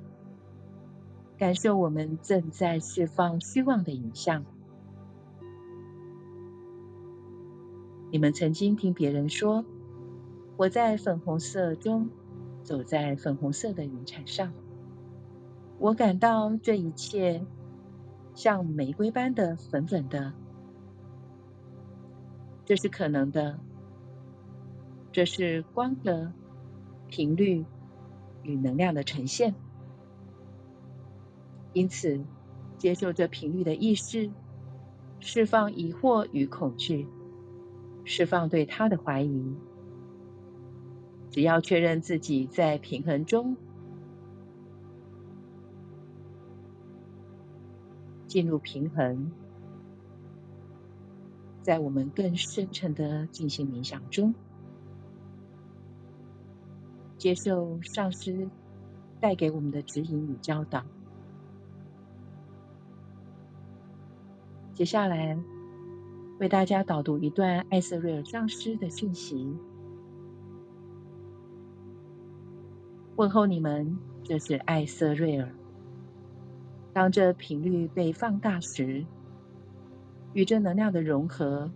[1.37, 4.43] 感受我们正在释放虚妄的影像。
[8.11, 9.63] 你们曾经听别人说
[10.57, 12.09] ：“我在粉红色中，
[12.63, 14.51] 走在粉红色的云彩上。”
[15.77, 17.45] 我感到这一切。
[18.35, 20.33] 像玫瑰般的粉粉的、
[22.65, 23.59] 这是可能的。
[25.11, 26.33] 这是光的
[27.07, 27.63] 频率
[28.43, 29.55] 与能量的呈现。
[31.71, 32.25] 因此，
[32.77, 34.29] 接受这频率的意识，
[35.21, 37.07] 释放疑惑与恐惧，
[38.03, 39.55] 释放对它的怀疑。
[41.31, 43.55] 只要确认自己在平衡中，
[48.35, 49.31] 进入平衡，
[51.61, 54.35] 在我们更深沉的进行冥想中，
[57.17, 58.49] 接受上师
[59.21, 60.83] 带给我们的指引与教导。
[64.73, 65.39] 接下来，
[66.37, 69.55] 为大家导读一段艾瑟瑞尔上师的讯息。
[73.15, 75.55] 问候你们，这是艾瑟瑞尔。
[76.95, 79.05] 当这频率被放大时，
[80.31, 81.69] 与这能量的融合，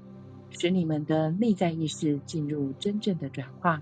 [0.50, 3.82] 使你们的内在意识进入真正的转化。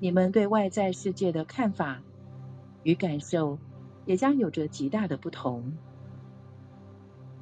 [0.00, 2.02] 你们对外在世界的看法
[2.82, 3.60] 与感受，
[4.04, 5.74] 也将有着极大的不同。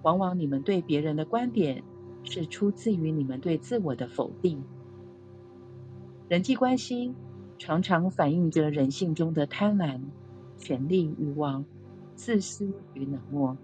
[0.02, 1.82] 往往你们对别人的观点，
[2.22, 4.62] 是出自于你们对自我的否定。
[6.28, 7.14] 人际关系。
[7.56, 10.02] 常常反映着人性中的贪婪、
[10.58, 11.64] 权力欲望、
[12.18, 13.56] 自私与冷漠。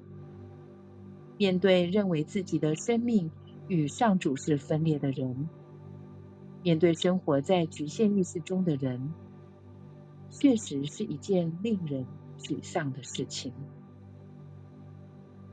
[1.37, 3.33] 面对认为自己的生命
[3.67, 5.49] 与上主是分裂的人，
[6.63, 9.13] 面对生活在局限意识中的人，
[10.31, 12.07] 确实是一件令人
[12.39, 13.53] 沮丧的事情。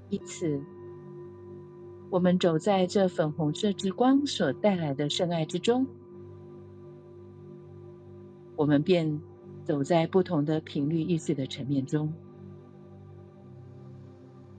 [0.09, 0.61] 因此，
[2.11, 5.87] 我们走在这粉红色之光所带来的圣爱之中。
[8.55, 9.19] 我们便
[9.63, 12.13] 走在不同的频率意识的层面中。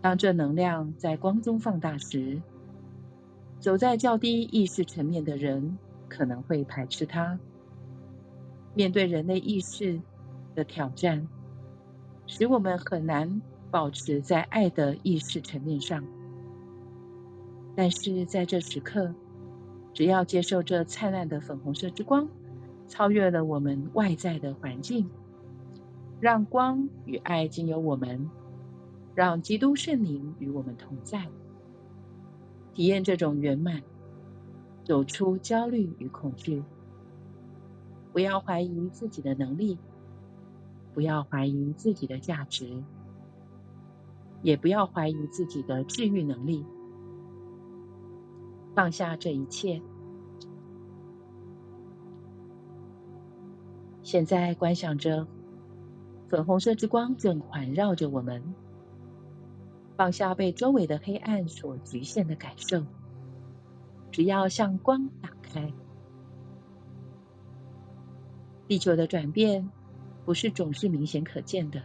[0.03, 2.43] 当这能量在光中放大时，
[3.61, 5.79] 走在较低意识层面的人
[6.09, 7.39] 可能会排斥它。
[8.75, 10.01] 面对人类意识
[10.55, 11.29] 的挑战，
[12.27, 13.41] 使我们很难
[13.71, 16.05] 保持在爱的意识层面上。
[17.75, 19.15] 但是在这时刻，
[19.95, 22.29] 只要接受这灿烂的粉红色之光。
[22.89, 25.09] 超越了我们外在的环境，
[26.21, 28.29] 让光与爱经由我们，
[29.15, 31.29] 让基督圣灵与我们同在，
[32.73, 33.83] 体验这种圆满，
[34.85, 36.63] 走出焦虑与恐惧。
[38.13, 39.79] 不要怀疑自己的能力，
[40.95, 42.83] 不要怀疑自己的价值，
[44.43, 46.65] 也不要怀疑自己的治愈能力。
[48.75, 49.83] 放下这一切。
[54.03, 55.27] 现在观想着
[56.29, 58.43] 粉红色之光正环绕着我们，
[60.03, 62.85] 放下被周围的黑暗所局限的感受，
[64.11, 65.73] 只要向光打开。
[68.67, 69.71] 地球的转变
[70.25, 71.83] 不是总是明显可见的，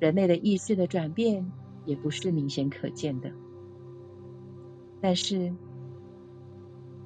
[0.00, 1.52] 人类的意识的转变
[1.84, 3.30] 也不是明显可见的。
[5.00, 5.54] 但是，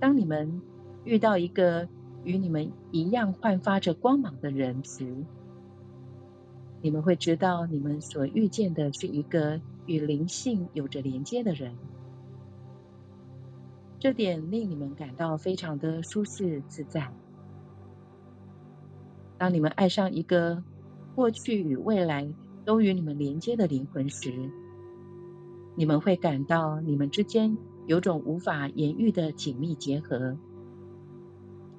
[0.01, 0.63] 当你们
[1.05, 1.87] 遇到一个
[2.25, 5.27] 与你们一样焕发着光芒的人时，
[6.83, 11.77] 你们会知道，你们所遇见的是一个与灵性有着连接的人。
[14.01, 17.13] 这点令你们感到非常的舒适自在。
[19.39, 20.65] 当你们爱上一个
[21.15, 22.29] 过去与未来
[22.65, 24.51] 都与你们连接的灵魂时，
[25.77, 27.57] 你们会感到你们之间
[27.87, 30.37] 有种无法言喻的紧密结合。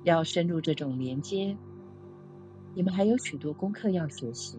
[0.03, 1.57] 要深入这种连接，
[2.73, 4.57] 你们还有许多功课要学习。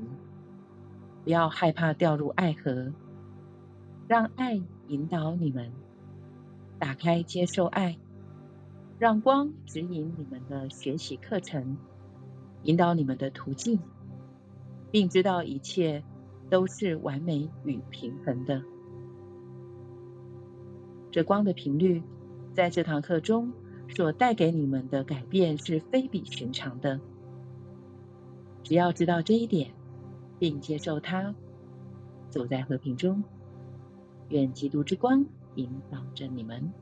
[1.24, 2.92] 不要害怕掉入爱河，
[4.06, 5.72] 让爱引导你们，
[6.78, 7.98] 打开接受爱，
[8.98, 11.76] 让光指引你们的学习课程，
[12.62, 13.80] 引导你们的途径，
[14.90, 16.04] 并知道一切
[16.50, 18.62] 都是完美与平衡的。
[21.10, 22.02] 这光的频率，
[22.52, 23.52] 在这堂课中。
[23.86, 26.98] 所带给你们的改变是非比寻常的。
[28.62, 29.72] 只要知道这一点，
[30.38, 31.34] 并接受它，
[32.30, 33.22] 走在和平中，
[34.28, 35.24] 愿基督之光
[35.54, 36.72] 引导着你们。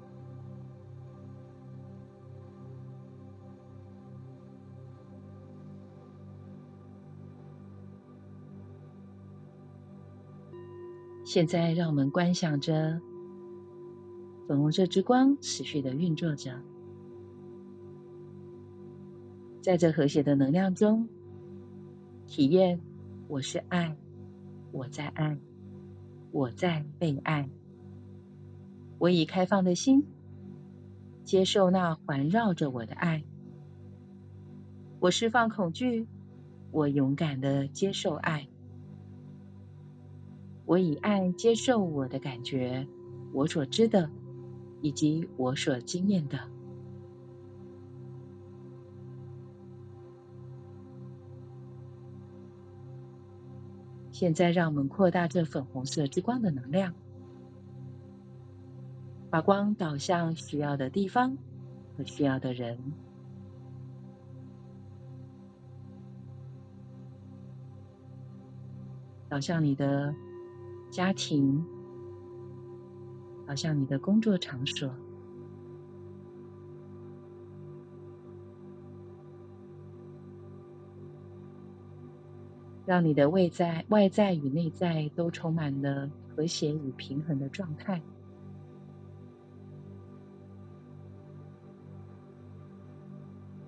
[11.24, 13.00] 现在，让我们观想着
[14.46, 16.60] 粉红色之光持续的运作着。
[19.62, 21.08] 在这和谐的能量中，
[22.26, 22.80] 体验
[23.32, 23.96] 我是爱，
[24.72, 25.38] 我在爱，
[26.32, 27.48] 我在被爱，
[28.98, 30.04] 我以开放的心
[31.24, 33.24] 接受那环绕着我的爱。
[35.00, 36.06] 我释放恐惧，
[36.72, 38.48] 我勇敢地接受爱。
[40.66, 42.86] 我以爱接受我的感觉，
[43.32, 44.10] 我所知的，
[44.82, 46.38] 以及我所经验的。
[54.22, 56.94] 现在，让我们扩大这粉红色之光的能量，
[59.30, 61.36] 把光导向需要的地方
[61.98, 62.78] 和需要的人。
[69.28, 70.14] 导向你的
[70.92, 71.66] 家庭，
[73.48, 74.94] 导向你的工作场所，
[82.92, 88.02] 让你的外在、外在与内在都充满了和谐与平衡的状态。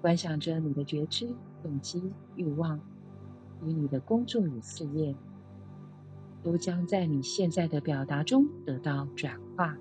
[0.03, 1.27] 观想着你的觉知、
[1.63, 2.79] 动机、欲望
[3.63, 5.17] 与你的工作与事业。
[6.43, 9.79] 都将在你现在的表达中得到转化。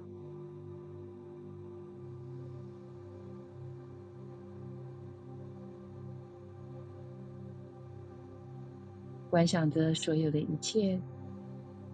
[9.34, 11.02] 观想着所有的一切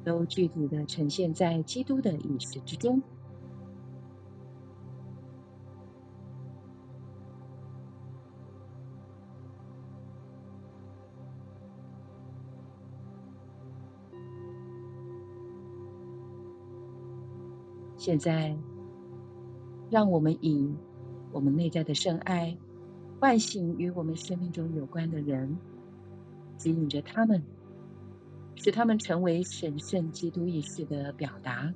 [0.03, 3.01] 都具体的呈现在基督的意识之中。
[17.95, 18.53] 现在，
[19.89, 20.75] 让我们以
[21.31, 22.57] 我们内在的圣爱
[23.21, 25.57] 唤醒与我们生命中有关的人，
[26.59, 27.41] 指引着他们，
[28.57, 31.73] 使他们成为神圣基督意识的表达。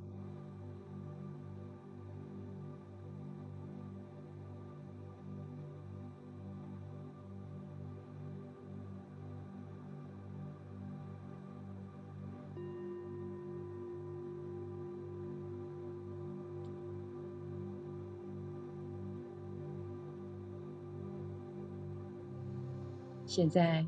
[23.25, 23.83] 现在，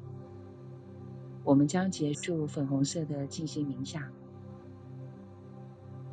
[1.45, 4.01] 我们将结束粉红色的静心冥想，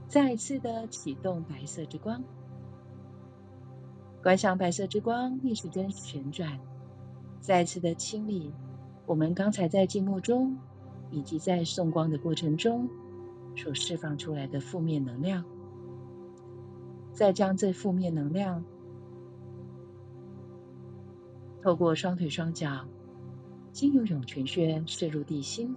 [0.07, 2.23] 再次的启动白色之光，
[4.23, 6.61] 观想白色之光逆时针旋转，
[7.41, 8.53] 再次的清理
[9.07, 10.59] 我们刚才在静默中
[11.11, 12.91] 以及在送光的过程中
[13.57, 15.47] 所释放出来的负面能量，
[17.15, 18.65] 再将这负面能量
[21.63, 22.87] 透过双腿双脚。
[23.73, 25.75] 经由涌泉穴射入地心，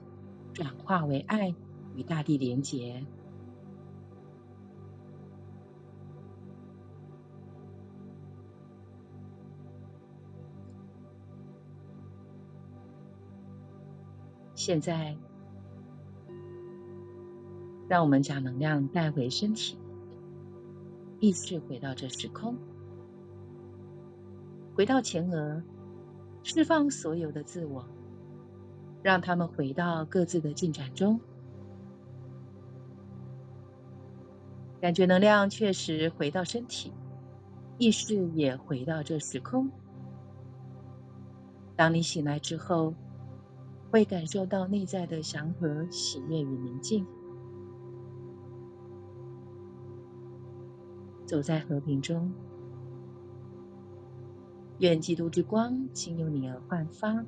[0.54, 1.56] 转化为爱，
[1.96, 3.06] 与大地连结。
[14.54, 15.16] 现在，
[17.88, 19.78] 让我们将能量带回身体，
[21.20, 22.58] 意识回到这时空，
[24.76, 25.64] 回到前额。
[26.48, 27.88] 释放所有的自我，
[29.02, 31.20] 让他们回到各自的进展中。
[34.80, 36.94] 感觉能量确实回到身体，
[37.80, 39.72] 意识也回到这时空。
[41.76, 42.94] 当你醒来之后，
[43.90, 47.08] 会感受到内在的祥和、喜悦与宁静。
[51.26, 52.32] 走在和平中。
[54.80, 57.26] 愿基督之光经由你而焕发，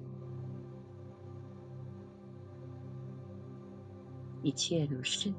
[4.42, 5.34] 一切如是。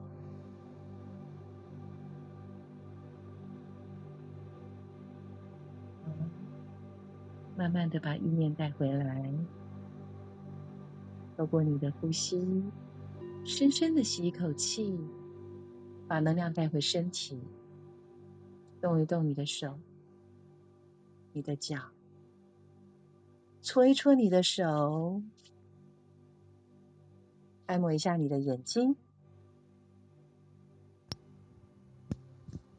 [7.56, 9.34] 慢慢的把意念带回来，
[11.36, 12.64] 透过你的呼吸，
[13.44, 14.96] 深深的吸一口气，
[16.06, 17.42] 把能量带回身体，
[18.80, 19.76] 动一动你的手，
[21.32, 21.78] 你的脚。
[23.68, 25.20] 搓一搓你的手，
[27.66, 28.96] 按摩一下你的眼睛，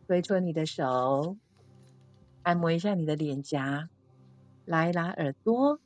[0.08, 1.38] 搓一搓你的手，
[2.42, 3.88] 按摩一下你的脸颊，
[4.66, 5.80] 拉一拉耳朵，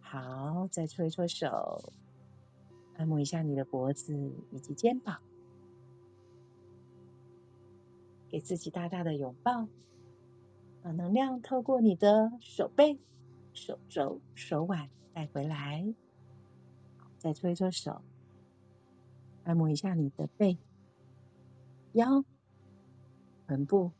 [0.00, 1.92] 好，再搓一搓手，
[2.96, 4.16] 按摩一下你的脖子
[4.50, 5.20] 以及肩膀，
[8.30, 9.68] 给自己大大的拥抱，
[10.82, 12.98] 把能量透过你的手背。
[13.54, 15.94] 手肘、手腕带回来，
[17.18, 18.02] 再搓一搓手，
[19.44, 20.58] 按摩一下你的背、
[21.92, 22.24] 腰、
[23.46, 23.92] 臀部，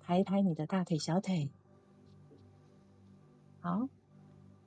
[0.00, 1.50] 抬一抬你的大腿、小腿。
[3.60, 3.88] 好，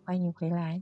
[0.06, 0.82] 欢迎回来。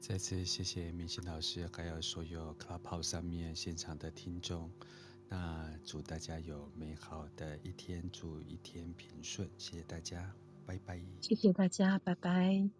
[0.00, 4.68] 再次谢谢明心老师，还有所有 Clubhouse 上面现场的听众。
[5.30, 9.48] 那祝大家有美好的一天，祝一天平顺。
[9.56, 10.34] 谢谢大家，
[10.66, 11.00] 拜拜。
[11.20, 12.79] 谢谢大家，拜拜。